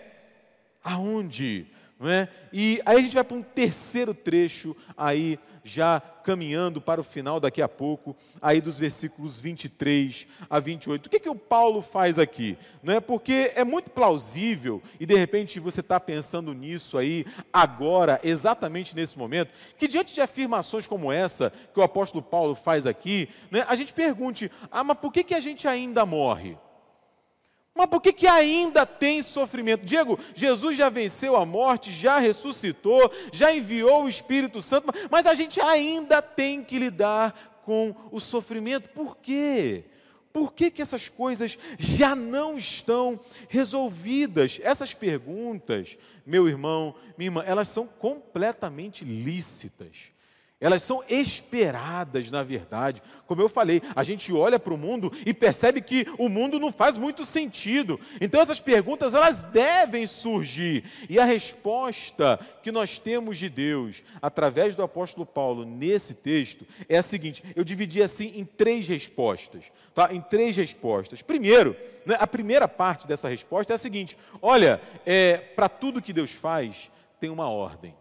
Aonde? 0.82 1.66
Não 2.00 2.08
é? 2.08 2.30
E 2.50 2.80
aí 2.86 2.96
a 2.96 3.02
gente 3.02 3.14
vai 3.14 3.22
para 3.22 3.36
um 3.36 3.42
terceiro 3.42 4.14
trecho 4.14 4.74
aí 4.96 5.38
já 5.62 6.00
caminhando 6.24 6.80
para 6.80 6.98
o 6.98 7.04
final 7.04 7.38
daqui 7.38 7.60
a 7.60 7.68
pouco, 7.68 8.16
aí 8.40 8.58
dos 8.58 8.78
versículos 8.78 9.38
23 9.38 10.26
a 10.48 10.58
28. 10.58 11.06
O 11.06 11.10
que, 11.10 11.20
que 11.20 11.28
o 11.28 11.36
Paulo 11.36 11.82
faz 11.82 12.18
aqui? 12.18 12.56
Não 12.82 12.94
é 12.94 13.00
porque 13.00 13.52
é 13.54 13.64
muito 13.64 13.90
plausível, 13.90 14.82
e 14.98 15.04
de 15.04 15.14
repente 15.14 15.60
você 15.60 15.80
está 15.80 16.00
pensando 16.00 16.54
nisso 16.54 16.96
aí, 16.96 17.26
agora, 17.52 18.18
exatamente 18.24 18.96
nesse 18.96 19.18
momento, 19.18 19.52
que 19.76 19.86
diante 19.86 20.14
de 20.14 20.22
afirmações 20.22 20.86
como 20.86 21.12
essa 21.12 21.52
que 21.74 21.80
o 21.80 21.82
apóstolo 21.82 22.22
Paulo 22.22 22.54
faz 22.54 22.86
aqui, 22.86 23.28
né, 23.50 23.62
a 23.68 23.74
gente 23.76 23.92
pergunte: 23.92 24.50
ah, 24.70 24.82
mas 24.82 24.96
por 24.96 25.12
que, 25.12 25.22
que 25.22 25.34
a 25.34 25.40
gente 25.40 25.68
ainda 25.68 26.06
morre? 26.06 26.56
Mas 27.80 27.88
por 27.88 28.02
que, 28.02 28.12
que 28.12 28.26
ainda 28.26 28.84
tem 28.84 29.22
sofrimento? 29.22 29.86
Diego, 29.86 30.20
Jesus 30.34 30.76
já 30.76 30.90
venceu 30.90 31.34
a 31.34 31.46
morte, 31.46 31.90
já 31.90 32.18
ressuscitou, 32.18 33.10
já 33.32 33.54
enviou 33.54 34.04
o 34.04 34.08
Espírito 34.08 34.60
Santo, 34.60 34.92
mas 35.10 35.24
a 35.24 35.34
gente 35.34 35.58
ainda 35.62 36.20
tem 36.20 36.62
que 36.62 36.78
lidar 36.78 37.58
com 37.64 37.94
o 38.12 38.20
sofrimento. 38.20 38.90
Por 38.90 39.16
quê? 39.16 39.84
Por 40.30 40.52
que, 40.52 40.70
que 40.70 40.82
essas 40.82 41.08
coisas 41.08 41.56
já 41.78 42.14
não 42.14 42.58
estão 42.58 43.18
resolvidas? 43.48 44.60
Essas 44.62 44.92
perguntas, 44.92 45.96
meu 46.26 46.46
irmão, 46.46 46.94
minha 47.16 47.28
irmã, 47.28 47.42
elas 47.46 47.68
são 47.68 47.86
completamente 47.86 49.06
lícitas. 49.06 50.12
Elas 50.60 50.82
são 50.82 51.02
esperadas, 51.08 52.30
na 52.30 52.42
verdade. 52.42 53.02
Como 53.26 53.40
eu 53.40 53.48
falei, 53.48 53.80
a 53.96 54.04
gente 54.04 54.30
olha 54.30 54.58
para 54.58 54.74
o 54.74 54.76
mundo 54.76 55.10
e 55.24 55.32
percebe 55.32 55.80
que 55.80 56.06
o 56.18 56.28
mundo 56.28 56.60
não 56.60 56.70
faz 56.70 56.98
muito 56.98 57.24
sentido. 57.24 57.98
Então 58.20 58.42
essas 58.42 58.60
perguntas 58.60 59.14
elas 59.14 59.42
devem 59.42 60.06
surgir. 60.06 60.84
E 61.08 61.18
a 61.18 61.24
resposta 61.24 62.38
que 62.62 62.70
nós 62.70 62.98
temos 62.98 63.38
de 63.38 63.48
Deus 63.48 64.04
através 64.20 64.76
do 64.76 64.82
apóstolo 64.82 65.24
Paulo 65.24 65.64
nesse 65.64 66.16
texto 66.16 66.66
é 66.90 66.98
a 66.98 67.02
seguinte: 67.02 67.42
eu 67.56 67.64
dividi 67.64 68.02
assim 68.02 68.34
em 68.36 68.44
três 68.44 68.86
respostas, 68.86 69.64
tá? 69.94 70.12
Em 70.12 70.20
três 70.20 70.54
respostas. 70.56 71.22
Primeiro, 71.22 71.74
né, 72.04 72.16
a 72.20 72.26
primeira 72.26 72.68
parte 72.68 73.06
dessa 73.06 73.30
resposta 73.30 73.72
é 73.72 73.76
a 73.76 73.78
seguinte: 73.78 74.14
olha, 74.42 74.78
é, 75.06 75.38
para 75.38 75.70
tudo 75.70 76.02
que 76.02 76.12
Deus 76.12 76.32
faz 76.32 76.90
tem 77.18 77.30
uma 77.30 77.48
ordem. 77.48 77.94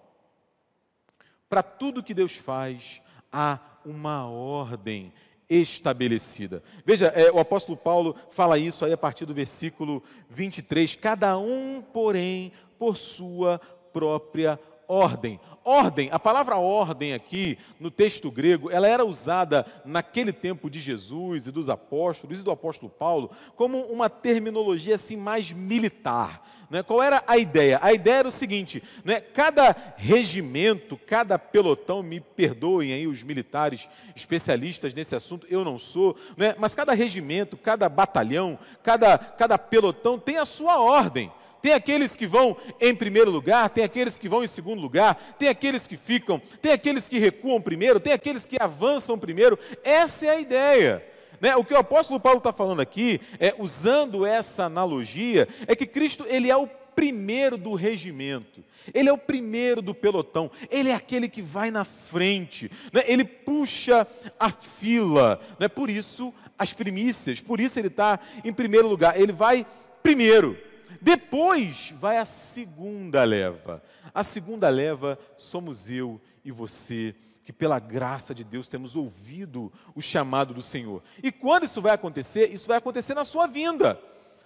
Para 1.50 1.64
tudo 1.64 2.04
que 2.04 2.14
Deus 2.14 2.36
faz, 2.36 3.02
há 3.32 3.58
uma 3.84 4.28
ordem 4.30 5.12
estabelecida. 5.50 6.62
Veja, 6.86 7.08
é, 7.08 7.32
o 7.32 7.40
apóstolo 7.40 7.76
Paulo 7.76 8.16
fala 8.30 8.60
isso 8.60 8.86
aí 8.86 8.94
a 8.94 8.98
partir 8.98 9.26
do 9.26 9.34
versículo 9.34 10.04
23. 10.30 10.94
Cada 10.96 11.38
um, 11.40 11.82
porém, 11.82 12.52
por 12.78 12.98
sua 12.98 13.60
própria 13.92 14.60
ordem. 14.90 15.40
Ordem, 15.64 16.10
a 16.12 16.18
palavra 16.18 16.58
ordem 16.58 17.14
aqui 17.14 17.58
no 17.80 17.92
texto 17.92 18.32
grego, 18.32 18.72
ela 18.72 18.88
era 18.88 19.06
usada 19.06 19.66
naquele 19.86 20.34
tempo 20.34 20.68
de 20.68 20.80
Jesus 20.80 21.46
e 21.46 21.52
dos 21.52 21.70
apóstolos 21.70 22.40
e 22.40 22.44
do 22.44 22.50
apóstolo 22.50 22.90
Paulo 22.90 23.30
como 23.56 23.84
uma 23.84 24.10
terminologia 24.10 24.96
assim 24.96 25.16
mais 25.16 25.52
militar. 25.52 26.42
Né? 26.72 26.82
Qual 26.82 27.04
era 27.04 27.24
a 27.28 27.38
ideia? 27.38 27.78
A 27.84 27.94
ideia 27.94 28.18
era 28.18 28.28
o 28.28 28.32
seguinte: 28.32 28.82
né? 29.04 29.22
cada 29.22 29.76
regimento, 29.96 30.98
cada 30.98 31.38
pelotão, 31.38 32.02
me 32.02 32.20
perdoem 32.20 32.94
aí 32.94 33.06
os 33.06 33.22
militares 33.22 33.88
especialistas 34.16 34.94
nesse 34.94 35.14
assunto, 35.14 35.46
eu 35.50 35.64
não 35.64 35.78
sou, 35.78 36.16
né? 36.36 36.56
mas 36.58 36.74
cada 36.74 36.94
regimento, 36.94 37.56
cada 37.58 37.88
batalhão, 37.90 38.58
cada, 38.82 39.18
cada 39.18 39.58
pelotão 39.58 40.18
tem 40.18 40.38
a 40.38 40.46
sua 40.46 40.80
ordem. 40.80 41.32
Tem 41.62 41.74
aqueles 41.74 42.16
que 42.16 42.26
vão 42.26 42.56
em 42.80 42.96
primeiro 42.96 43.30
lugar, 43.30 43.70
tem 43.70 43.84
aqueles 43.84 44.18
que 44.18 44.30
vão 44.30 44.44
em 44.44 44.48
segundo 44.48 44.82
lugar, 44.82 45.36
tem 45.38 45.50
aqueles 45.50 45.88
que 45.88 45.98
ficam, 45.98 46.42
tem 46.62 46.72
aqueles 46.72 47.08
que 47.08 47.20
recuam 47.20 47.62
primeiro, 47.62 48.00
tem 48.00 48.14
aqueles 48.14 48.46
que 48.46 48.58
avançam 48.60 49.20
primeiro. 49.20 49.60
Essa 49.84 50.28
é 50.28 50.30
a 50.30 50.40
ideia. 50.40 51.04
Né? 51.42 51.56
O 51.56 51.64
que 51.64 51.74
o 51.74 51.78
apóstolo 51.78 52.20
Paulo 52.20 52.40
está 52.40 52.52
falando 52.52 52.82
aqui, 52.82 53.20
é, 53.40 53.54
usando 53.58 54.26
essa 54.26 54.66
analogia, 54.66 55.48
é 55.68 55.76
que 55.76 55.86
Cristo 55.86 56.26
ele 56.28 56.50
é 56.50 56.56
o 56.56 56.68
primeiro 56.96 57.58
do 57.58 57.76
regimento, 57.76 58.62
ele 58.94 59.08
é 59.08 59.14
o 59.14 59.18
primeiro 59.18 59.82
do 59.82 59.96
pelotão, 59.96 60.52
ele 60.70 60.90
é 60.90 60.94
aquele 60.94 61.30
que 61.30 61.42
vai 61.42 61.72
na 61.72 61.86
frente, 61.86 62.70
né? 62.92 63.04
ele 63.06 63.24
puxa 63.24 64.06
a 64.38 64.52
fila, 64.52 65.40
né? 65.58 65.70
por 65.70 65.90
isso 65.90 66.34
as 66.58 66.74
primícias, 66.74 67.40
por 67.40 67.62
isso 67.62 67.80
ele 67.80 67.88
está 67.88 68.20
em 68.44 68.52
primeiro 68.52 68.90
lugar, 68.90 69.20
ele 69.20 69.32
vai 69.32 69.66
primeiro. 70.04 70.58
Depois 71.02 71.94
vai 71.98 72.18
a 72.18 72.26
segunda 72.26 73.24
leva. 73.24 73.82
A 74.14 74.24
segunda 74.24 74.70
leva 74.70 75.18
somos 75.38 75.90
eu 75.90 76.20
e 76.44 76.52
você, 76.52 77.16
que 77.44 77.54
pela 77.54 77.80
graça 77.80 78.34
de 78.34 78.44
Deus 78.44 78.68
temos 78.68 78.96
ouvido 78.96 79.72
o 79.96 80.02
chamado 80.02 80.54
do 80.54 80.62
Senhor. 80.62 81.04
E 81.22 81.32
quando 81.32 81.66
isso 81.66 81.82
vai 81.82 81.94
acontecer? 81.94 82.54
Isso 82.54 82.68
vai 82.68 82.78
acontecer 82.78 83.14
na 83.14 83.24
sua 83.24 83.48
vinda 83.48 84.00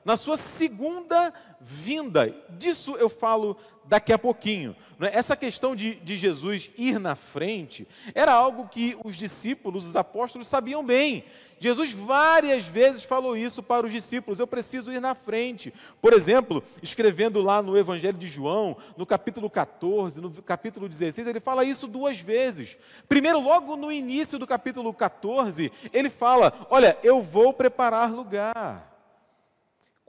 na 0.04 0.18
sua 0.18 0.38
segunda 0.38 1.34
vinda. 1.60 2.34
Disso 2.50 2.96
eu 2.98 3.10
falo 3.10 3.58
daqui 3.86 4.14
a 4.14 4.20
pouquinho. 4.20 4.76
É? 5.00 5.18
Essa 5.18 5.36
questão 5.36 5.76
de, 5.76 5.96
de, 5.96 6.16
Jesus 6.16 6.70
ir 6.78 7.00
na 7.00 7.16
frente 7.16 7.88
era 8.14 8.32
algo 8.32 8.68
que 8.68 8.98
os 9.04 9.16
discípulos, 9.16 9.86
os 9.86 9.96
apóstolos, 9.96 10.48
sabiam 10.48 10.84
bem. 10.84 11.26
Jesus 11.60 11.92
várias 11.92 12.66
vezes 12.66 13.04
falou 13.04 13.38
isso 13.38 13.64
para 13.64 13.86
os 13.86 13.92
discípulos: 13.92 14.40
eu 14.40 14.48
preciso 14.48 14.92
ir 14.92 15.00
na 15.00 15.16
frente. 15.16 15.74
Por 16.02 16.14
exemplo, 16.14 16.64
escrevendo 16.82 17.42
lá 17.42 17.62
no 17.62 17.78
Evangelho 17.78 18.18
de 18.18 18.28
João, 18.28 18.78
no 18.98 19.06
capítulo 19.06 19.50
14, 19.50 20.20
no 20.20 20.32
capítulo 20.42 20.90
16, 20.90 21.28
ele 21.28 21.40
fala 21.40 21.64
isso 21.64 21.88
duas 21.88 22.20
vezes. 22.20 22.78
Primeiro, 23.08 23.40
logo 23.40 23.76
no 23.76 23.92
início 23.92 24.38
do 24.38 24.48
capítulo 24.48 24.94
14, 24.94 25.72
ele 25.92 26.10
fala: 26.10 26.54
Olha, 26.70 26.98
eu 27.04 27.22
vou 27.22 27.54
preparar 27.54 28.14
lugar. 28.14 28.93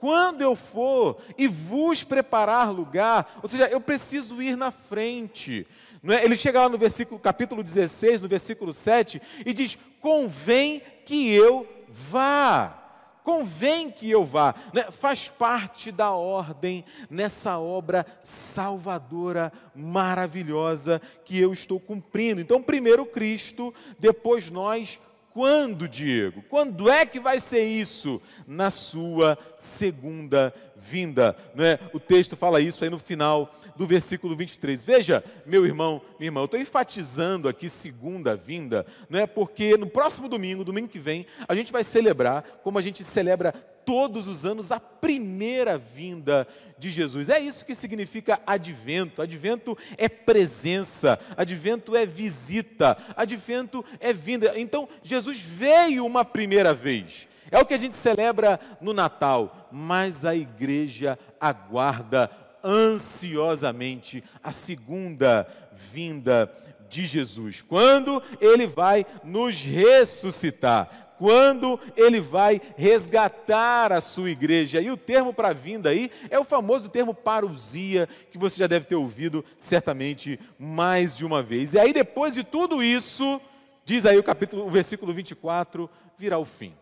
Quando 0.05 0.43
eu 0.43 0.55
for 0.55 1.17
e 1.35 1.47
vos 1.47 2.03
preparar 2.03 2.71
lugar, 2.71 3.39
ou 3.41 3.49
seja, 3.49 3.67
eu 3.69 3.81
preciso 3.81 4.39
ir 4.39 4.55
na 4.55 4.69
frente. 4.69 5.65
É? 6.07 6.23
Ele 6.23 6.37
chega 6.37 6.61
lá 6.61 6.69
no 6.69 6.77
versículo, 6.77 7.19
capítulo 7.19 7.63
16, 7.63 8.21
no 8.21 8.27
versículo 8.27 8.71
7, 8.71 9.19
e 9.43 9.51
diz: 9.51 9.75
convém 9.99 10.79
que 11.03 11.33
eu 11.33 11.67
vá. 11.89 12.83
Convém 13.23 13.89
que 13.89 14.07
eu 14.11 14.23
vá, 14.23 14.53
né? 14.71 14.91
faz 14.91 15.27
parte 15.27 15.91
da 15.91 16.11
ordem 16.11 16.85
nessa 17.09 17.57
obra 17.57 18.05
salvadora 18.21 19.51
maravilhosa 19.73 21.01
que 21.23 21.39
eu 21.39 21.51
estou 21.51 21.79
cumprindo. 21.79 22.39
Então, 22.39 22.61
primeiro 22.61 23.07
Cristo, 23.07 23.73
depois 23.97 24.51
nós, 24.51 24.99
quando, 25.35 25.85
Diego? 25.85 26.41
Quando 26.43 26.89
é 26.89 27.05
que 27.05 27.19
vai 27.19 27.41
ser 27.41 27.65
isso? 27.65 28.21
Na 28.47 28.69
sua 28.69 29.37
segunda 29.57 30.55
vinda. 30.75 31.35
Não 31.53 31.63
é? 31.63 31.79
O 31.93 31.99
texto 31.99 32.35
fala 32.35 32.59
isso 32.59 32.83
aí 32.83 32.89
no 32.89 32.99
final 32.99 33.51
do 33.75 33.87
versículo 33.87 34.35
23. 34.35 34.83
Veja, 34.83 35.23
meu 35.45 35.65
irmão, 35.65 36.01
minha 36.19 36.27
irmã, 36.27 36.41
eu 36.41 36.45
estou 36.45 36.59
enfatizando 36.59 37.47
aqui 37.47 37.69
segunda 37.69 38.35
vinda, 38.35 38.85
não 39.09 39.19
é? 39.19 39.27
porque 39.27 39.77
no 39.77 39.87
próximo 39.87 40.27
domingo, 40.27 40.63
domingo 40.63 40.87
que 40.87 40.99
vem, 40.99 41.25
a 41.47 41.55
gente 41.55 41.71
vai 41.71 41.83
celebrar, 41.83 42.43
como 42.63 42.77
a 42.77 42.81
gente 42.81 43.03
celebra 43.03 43.53
todos 43.85 44.27
os 44.27 44.45
anos 44.45 44.71
a 44.71 44.79
primeira 44.79 45.77
vinda 45.77 46.47
de 46.77 46.89
Jesus. 46.89 47.29
É 47.29 47.39
isso 47.39 47.65
que 47.65 47.75
significa 47.75 48.41
advento. 48.45 49.21
Advento 49.21 49.77
é 49.97 50.09
presença, 50.09 51.19
advento 51.37 51.95
é 51.95 52.05
visita, 52.05 52.97
advento 53.15 53.85
é 53.99 54.11
vinda. 54.11 54.53
Então, 54.59 54.89
Jesus 55.03 55.39
veio 55.39 56.05
uma 56.05 56.25
primeira 56.25 56.73
vez. 56.73 57.27
É 57.51 57.59
o 57.59 57.65
que 57.65 57.73
a 57.73 57.77
gente 57.77 57.95
celebra 57.95 58.59
no 58.81 58.93
Natal, 58.93 59.69
mas 59.71 60.25
a 60.25 60.35
igreja 60.35 61.17
aguarda 61.39 62.29
ansiosamente 62.63 64.23
a 64.43 64.51
segunda 64.51 65.47
vinda 65.71 66.51
de 66.89 67.05
Jesus, 67.05 67.61
quando 67.61 68.21
ele 68.39 68.65
vai 68.65 69.05
nos 69.23 69.61
ressuscitar 69.61 71.05
quando 71.17 71.79
ele 71.95 72.19
vai 72.19 72.61
resgatar 72.75 73.91
a 73.91 74.01
sua 74.01 74.29
igreja. 74.29 74.81
E 74.81 74.91
o 74.91 74.97
termo 74.97 75.33
para 75.33 75.53
vinda 75.53 75.89
aí 75.89 76.11
é 76.29 76.39
o 76.39 76.43
famoso 76.43 76.89
termo 76.89 77.13
parousia, 77.13 78.07
que 78.31 78.37
você 78.37 78.59
já 78.59 78.67
deve 78.67 78.85
ter 78.85 78.95
ouvido 78.95 79.43
certamente 79.57 80.39
mais 80.59 81.17
de 81.17 81.25
uma 81.25 81.41
vez. 81.41 81.73
E 81.73 81.79
aí 81.79 81.93
depois 81.93 82.33
de 82.33 82.43
tudo 82.43 82.83
isso, 82.83 83.41
diz 83.85 84.05
aí 84.05 84.17
o 84.17 84.23
capítulo, 84.23 84.65
o 84.65 84.69
versículo 84.69 85.13
24, 85.13 85.89
virá 86.17 86.37
o 86.37 86.45
fim. 86.45 86.73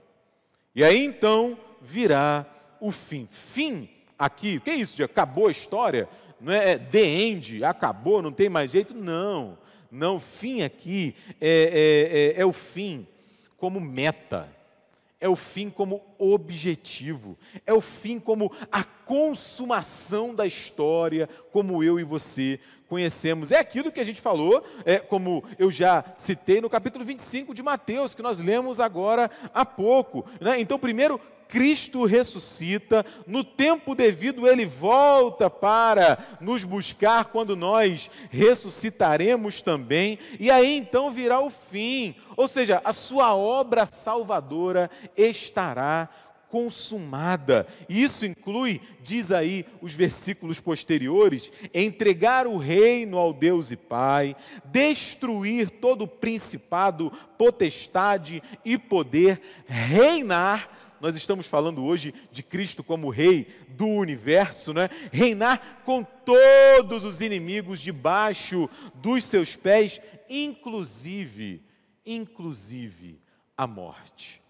E 0.75 0.83
aí 0.83 1.03
então 1.03 1.57
virá 1.81 2.45
o 2.79 2.91
fim. 2.91 3.27
Fim 3.29 3.89
aqui, 4.17 4.57
o 4.57 4.61
que 4.61 4.69
é 4.69 4.75
isso? 4.75 4.95
De 4.95 5.03
acabou 5.03 5.47
a 5.47 5.51
história? 5.51 6.07
Não 6.39 6.51
é, 6.51 6.71
é 6.71 6.77
the 6.77 7.03
end, 7.03 7.63
acabou, 7.63 8.21
não 8.21 8.31
tem 8.31 8.49
mais 8.49 8.71
jeito? 8.71 8.93
Não. 8.93 9.57
Não, 9.91 10.19
fim 10.19 10.63
aqui 10.63 11.15
é, 11.39 12.33
é, 12.35 12.39
é, 12.39 12.41
é 12.41 12.45
o 12.45 12.51
fim 12.51 13.07
como 13.57 13.79
meta, 13.79 14.49
é 15.23 15.29
o 15.29 15.37
fim 15.37 15.69
como 15.69 16.03
objetivo, 16.19 17.37
é 17.65 17.73
o 17.73 17.79
fim 17.79 18.19
como 18.19 18.51
a 18.69 18.83
consumação 18.83 20.35
da 20.35 20.45
história, 20.45 21.29
como 21.49 21.81
eu 21.81 21.97
e 21.97 22.03
você 22.03 22.59
conhecemos. 22.89 23.49
É 23.49 23.57
aquilo 23.57 23.89
que 23.89 24.01
a 24.01 24.03
gente 24.03 24.19
falou, 24.19 24.61
é, 24.83 24.99
como 24.99 25.41
eu 25.57 25.71
já 25.71 26.03
citei 26.17 26.59
no 26.59 26.69
capítulo 26.69 27.05
25 27.05 27.53
de 27.53 27.63
Mateus, 27.63 28.13
que 28.13 28.21
nós 28.21 28.39
lemos 28.39 28.81
agora 28.81 29.31
há 29.53 29.65
pouco. 29.65 30.25
Né? 30.41 30.59
Então, 30.59 30.77
primeiro, 30.77 31.17
Cristo 31.53 32.03
ressuscita, 32.03 33.05
no 33.27 33.43
tempo 33.43 33.93
devido 33.93 34.47
ele 34.47 34.65
volta 34.65 35.51
para 35.51 36.17
nos 36.41 36.63
buscar 36.63 37.25
quando 37.25 37.55
nós 37.55 38.09
ressuscitaremos 38.31 39.61
também, 39.61 40.17
e 40.39 40.49
aí 40.49 40.75
então 40.75 41.11
virá 41.11 41.39
o 41.39 41.51
fim, 41.51 42.15
ou 42.35 42.47
seja, 42.47 42.81
a 42.83 42.91
sua 42.91 43.35
obra 43.35 43.85
salvadora 43.85 44.89
estará 45.15 46.09
consumada. 46.49 47.67
Isso 47.87 48.25
inclui, 48.25 48.81
diz 49.03 49.31
aí 49.31 49.63
os 49.79 49.93
versículos 49.93 50.59
posteriores, 50.59 51.51
entregar 51.71 52.47
o 52.47 52.57
reino 52.57 53.17
ao 53.17 53.31
Deus 53.31 53.69
e 53.69 53.75
Pai, 53.75 54.35
destruir 54.65 55.69
todo 55.69 56.07
principado, 56.07 57.11
potestade 57.37 58.41
e 58.65 58.75
poder, 58.75 59.39
reinar 59.67 60.82
nós 61.03 61.17
estamos 61.17 61.47
falando 61.47 61.83
hoje 61.83 62.13
de 62.31 62.41
Cristo 62.41 62.81
como 62.81 63.09
Rei 63.09 63.45
do 63.71 63.85
universo, 63.85 64.71
né? 64.71 64.89
reinar 65.11 65.81
com 65.83 66.01
todos 66.01 67.03
os 67.03 67.19
inimigos 67.19 67.81
debaixo 67.81 68.69
dos 68.95 69.25
seus 69.25 69.53
pés, 69.53 69.99
inclusive, 70.29 71.61
inclusive 72.05 73.19
a 73.57 73.67
morte. 73.67 74.41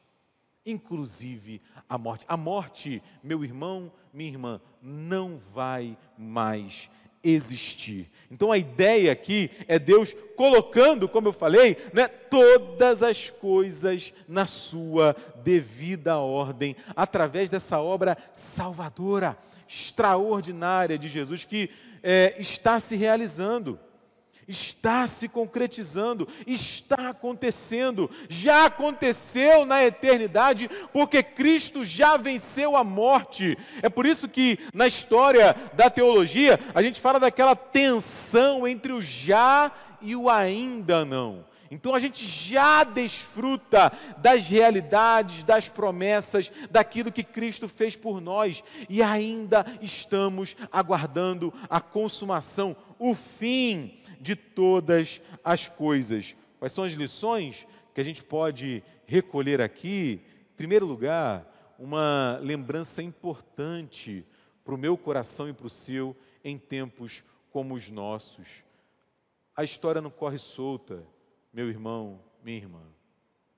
Inclusive 0.64 1.60
a 1.90 1.98
morte. 1.98 2.24
A 2.28 2.38
morte, 2.38 3.02
meu 3.24 3.44
irmão, 3.44 3.92
minha 4.14 4.30
irmã, 4.30 4.62
não 4.80 5.42
vai 5.56 5.98
mais 6.16 6.88
existir. 7.24 8.10
Então 8.30 8.52
a 8.52 8.58
ideia 8.58 9.12
aqui 9.12 9.50
é 9.68 9.78
Deus 9.78 10.16
colocando, 10.36 11.08
como 11.08 11.28
eu 11.28 11.34
falei, 11.34 11.78
né, 11.94 12.08
todas 12.08 13.04
as 13.04 13.30
coisas 13.30 14.14
na 14.28 14.46
sua 14.46 15.16
devida 15.44 16.18
ordem, 16.18 16.76
através 16.96 17.50
dessa 17.50 17.80
obra 17.80 18.18
salvadora, 18.34 19.38
extraordinária 19.68 20.98
de 20.98 21.08
Jesus 21.08 21.46
que 21.46 21.70
é, 22.02 22.36
está 22.40 22.80
se 22.80 22.96
realizando 22.96 23.80
está 24.54 25.06
se 25.08 25.28
concretizando, 25.28 26.28
está 26.48 27.10
acontecendo, 27.10 28.10
já 28.30 28.68
aconteceu 28.68 29.66
na 29.66 29.84
eternidade, 29.84 30.70
porque 30.94 31.22
Cristo 31.22 31.84
já 31.84 32.16
venceu 32.16 32.78
a 32.78 32.84
morte. 32.84 33.58
É 33.82 33.90
por 33.90 34.06
isso 34.06 34.30
que 34.30 34.58
na 34.74 34.88
história 34.88 35.56
da 35.74 35.90
teologia 35.90 36.60
a 36.74 36.82
gente 36.82 37.02
fala 37.02 37.20
daquela 37.20 37.56
tensão 37.56 38.68
entre 38.68 38.94
o 38.94 39.02
já 39.02 39.72
e 40.02 40.16
o 40.16 40.30
ainda 40.30 41.04
não. 41.04 41.46
Então 41.74 41.96
a 41.96 42.00
gente 42.00 42.24
já 42.24 42.84
desfruta 42.84 43.92
das 44.20 44.48
realidades, 44.48 45.42
das 45.42 45.70
promessas, 45.70 46.52
daquilo 46.70 47.12
que 47.12 47.24
Cristo 47.24 47.68
fez 47.68 47.96
por 47.96 48.22
nós 48.22 48.64
e 48.88 49.02
ainda 49.02 49.66
estamos 49.82 50.56
aguardando 50.72 51.52
a 51.68 51.82
consumação, 51.82 52.76
o 53.00 53.16
fim 53.16 53.98
de 54.24 54.36
todas 54.36 55.22
as 55.44 55.68
coisas. 55.68 56.36
Quais 56.58 56.72
são 56.72 56.86
as 56.86 56.94
lições 56.94 57.68
que 57.94 58.00
a 58.00 58.04
gente 58.04 58.24
pode 58.24 58.82
recolher 59.06 59.62
aqui? 59.62 60.22
Em 60.54 60.56
primeiro 60.56 60.86
lugar, 60.86 61.46
uma 61.78 62.40
lembrança 62.42 63.04
importante 63.04 64.26
para 64.64 64.74
o 64.74 64.78
meu 64.78 64.98
coração 64.98 65.50
e 65.50 65.54
para 65.54 65.68
o 65.68 65.70
seu 65.70 66.16
em 66.42 66.58
tempos 66.58 67.22
como 67.52 67.76
os 67.76 67.90
nossos. 67.90 68.64
A 69.56 69.64
história 69.64 70.02
não 70.02 70.10
corre 70.10 70.38
solta, 70.38 71.04
meu 71.54 71.70
irmão, 71.70 72.22
minha 72.42 72.58
irmã. 72.58 72.82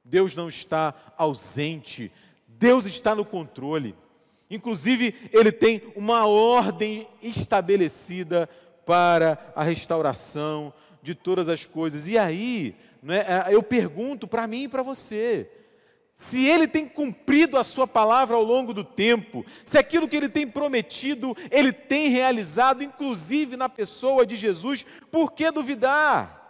Deus 0.04 0.36
não 0.36 0.49
está 0.49 0.93
ausente, 1.15 2.12
Deus 2.47 2.86
está 2.86 3.13
no 3.13 3.23
controle. 3.23 3.95
Inclusive, 4.49 5.15
Ele 5.32 5.51
tem 5.51 5.82
uma 5.95 6.25
ordem 6.25 7.08
estabelecida 7.21 8.49
para 8.85 9.37
a 9.55 9.63
restauração 9.63 10.73
de 11.01 11.15
todas 11.15 11.47
as 11.47 11.65
coisas. 11.65 12.07
E 12.07 12.17
aí, 12.17 12.75
né, 13.01 13.25
eu 13.49 13.61
pergunto 13.61 14.27
para 14.27 14.47
mim 14.47 14.63
e 14.63 14.67
para 14.67 14.83
você: 14.83 15.49
se 16.15 16.45
ele 16.45 16.67
tem 16.67 16.87
cumprido 16.87 17.57
a 17.57 17.63
sua 17.63 17.85
palavra 17.85 18.35
ao 18.37 18.43
longo 18.43 18.73
do 18.73 18.83
tempo, 18.83 19.45
se 19.65 19.77
aquilo 19.77 20.07
que 20.07 20.15
ele 20.15 20.29
tem 20.29 20.47
prometido, 20.47 21.35
ele 21.51 21.73
tem 21.73 22.09
realizado, 22.09 22.83
inclusive 22.83 23.57
na 23.57 23.67
pessoa 23.67 24.25
de 24.25 24.35
Jesus, 24.35 24.85
por 25.11 25.33
que 25.33 25.51
duvidar? 25.51 26.43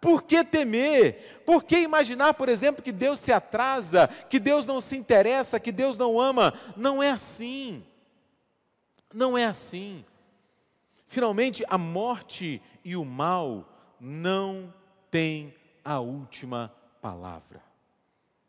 Por 0.00 0.22
que 0.22 0.44
temer? 0.44 1.42
Por 1.44 1.64
que 1.64 1.78
imaginar, 1.78 2.34
por 2.34 2.48
exemplo, 2.48 2.82
que 2.82 2.92
Deus 2.92 3.18
se 3.18 3.32
atrasa, 3.32 4.08
que 4.28 4.38
Deus 4.38 4.66
não 4.66 4.80
se 4.80 4.96
interessa, 4.96 5.58
que 5.58 5.72
Deus 5.72 5.96
não 5.98 6.20
ama? 6.20 6.52
Não 6.76 7.02
é 7.02 7.10
assim. 7.10 7.82
Não 9.12 9.36
é 9.36 9.44
assim. 9.44 10.04
Finalmente, 11.08 11.64
a 11.68 11.78
morte 11.78 12.60
e 12.84 12.94
o 12.94 13.02
mal 13.02 13.66
não 13.98 14.72
têm 15.10 15.54
a 15.82 15.98
última 15.98 16.70
palavra. 17.00 17.62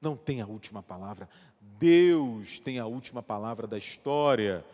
Não 0.02 0.18
tem 0.18 0.42
a 0.42 0.46
última 0.46 0.84
palavra. 0.84 1.30
Deus 1.62 2.60
tem 2.60 2.78
a 2.78 2.86
última 2.86 3.24
palavra 3.24 3.66
da 3.66 3.78
história. 3.78 4.66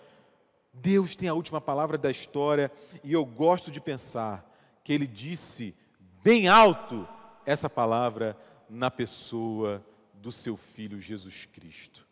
Deus 0.74 1.14
tem 1.14 1.30
a 1.30 1.36
última 1.36 1.62
palavra 1.62 1.96
da 1.96 2.10
história. 2.10 2.72
E 3.04 3.14
eu 3.14 3.24
gosto 3.24 3.70
de 3.70 3.80
pensar 3.80 4.44
que 4.84 4.92
Ele 4.92 5.06
disse 5.06 5.76
bem 6.24 6.48
alto 6.48 7.08
essa 7.46 7.70
palavra 7.70 8.36
na 8.68 8.90
pessoa 8.90 9.86
do 10.16 10.32
seu 10.32 10.58
Filho 10.58 11.00
Jesus 11.00 11.46
Cristo. 11.46 12.04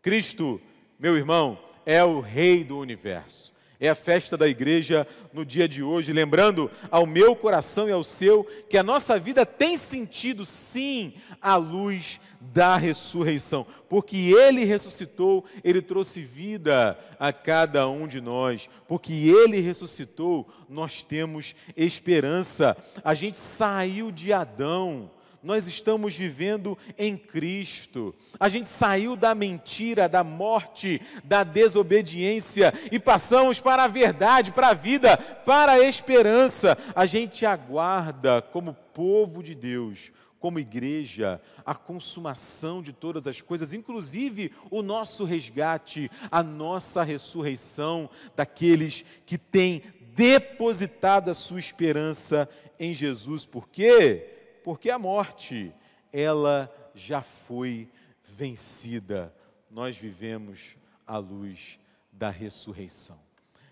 Cristo, 0.00 0.60
meu 1.00 1.16
irmão, 1.16 1.58
é 1.84 2.04
o 2.04 2.20
Rei 2.20 2.62
do 2.62 2.78
universo. 2.78 3.55
É 3.78 3.88
a 3.88 3.94
festa 3.94 4.36
da 4.36 4.48
igreja 4.48 5.06
no 5.32 5.44
dia 5.44 5.68
de 5.68 5.82
hoje, 5.82 6.12
lembrando 6.12 6.70
ao 6.90 7.06
meu 7.06 7.36
coração 7.36 7.88
e 7.88 7.92
ao 7.92 8.02
seu 8.02 8.44
que 8.68 8.78
a 8.78 8.82
nossa 8.82 9.18
vida 9.18 9.44
tem 9.44 9.76
sentido 9.76 10.44
sim 10.44 11.14
à 11.40 11.56
luz 11.56 12.20
da 12.40 12.76
ressurreição, 12.76 13.66
porque 13.88 14.16
ele 14.16 14.64
ressuscitou, 14.64 15.44
ele 15.64 15.82
trouxe 15.82 16.20
vida 16.20 16.98
a 17.18 17.32
cada 17.32 17.88
um 17.88 18.06
de 18.06 18.20
nós, 18.20 18.68
porque 18.86 19.12
ele 19.12 19.60
ressuscitou, 19.60 20.48
nós 20.68 21.02
temos 21.02 21.54
esperança. 21.76 22.76
A 23.04 23.14
gente 23.14 23.38
saiu 23.38 24.10
de 24.10 24.32
Adão, 24.32 25.10
nós 25.46 25.68
estamos 25.68 26.16
vivendo 26.16 26.76
em 26.98 27.16
Cristo. 27.16 28.12
A 28.38 28.48
gente 28.48 28.66
saiu 28.66 29.14
da 29.14 29.32
mentira, 29.32 30.08
da 30.08 30.24
morte, 30.24 31.00
da 31.22 31.44
desobediência 31.44 32.74
e 32.90 32.98
passamos 32.98 33.60
para 33.60 33.84
a 33.84 33.88
verdade, 33.88 34.50
para 34.50 34.70
a 34.70 34.74
vida, 34.74 35.16
para 35.16 35.72
a 35.72 35.80
esperança. 35.86 36.76
A 36.96 37.06
gente 37.06 37.46
aguarda, 37.46 38.42
como 38.42 38.74
povo 38.74 39.40
de 39.40 39.54
Deus, 39.54 40.10
como 40.40 40.58
igreja, 40.58 41.40
a 41.64 41.76
consumação 41.76 42.82
de 42.82 42.92
todas 42.92 43.28
as 43.28 43.40
coisas, 43.40 43.72
inclusive 43.72 44.50
o 44.68 44.82
nosso 44.82 45.22
resgate, 45.22 46.10
a 46.28 46.42
nossa 46.42 47.04
ressurreição 47.04 48.10
daqueles 48.34 49.04
que 49.24 49.38
têm 49.38 49.80
depositado 50.16 51.30
a 51.30 51.34
sua 51.34 51.60
esperança 51.60 52.48
em 52.80 52.92
Jesus. 52.92 53.46
Por 53.46 53.68
quê? 53.68 54.35
Porque 54.66 54.90
a 54.90 54.98
morte, 54.98 55.72
ela 56.12 56.68
já 56.92 57.22
foi 57.22 57.88
vencida. 58.24 59.32
Nós 59.70 59.96
vivemos 59.96 60.76
à 61.06 61.18
luz 61.18 61.78
da 62.10 62.30
ressurreição. 62.30 63.16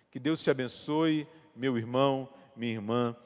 Que 0.09 0.21
Deus 0.21 0.41
te 0.41 0.51
abençoe, 0.51 1.27
meu 1.53 1.77
irmão, 1.77 2.29
minha 2.55 2.75
irmã. 2.75 3.16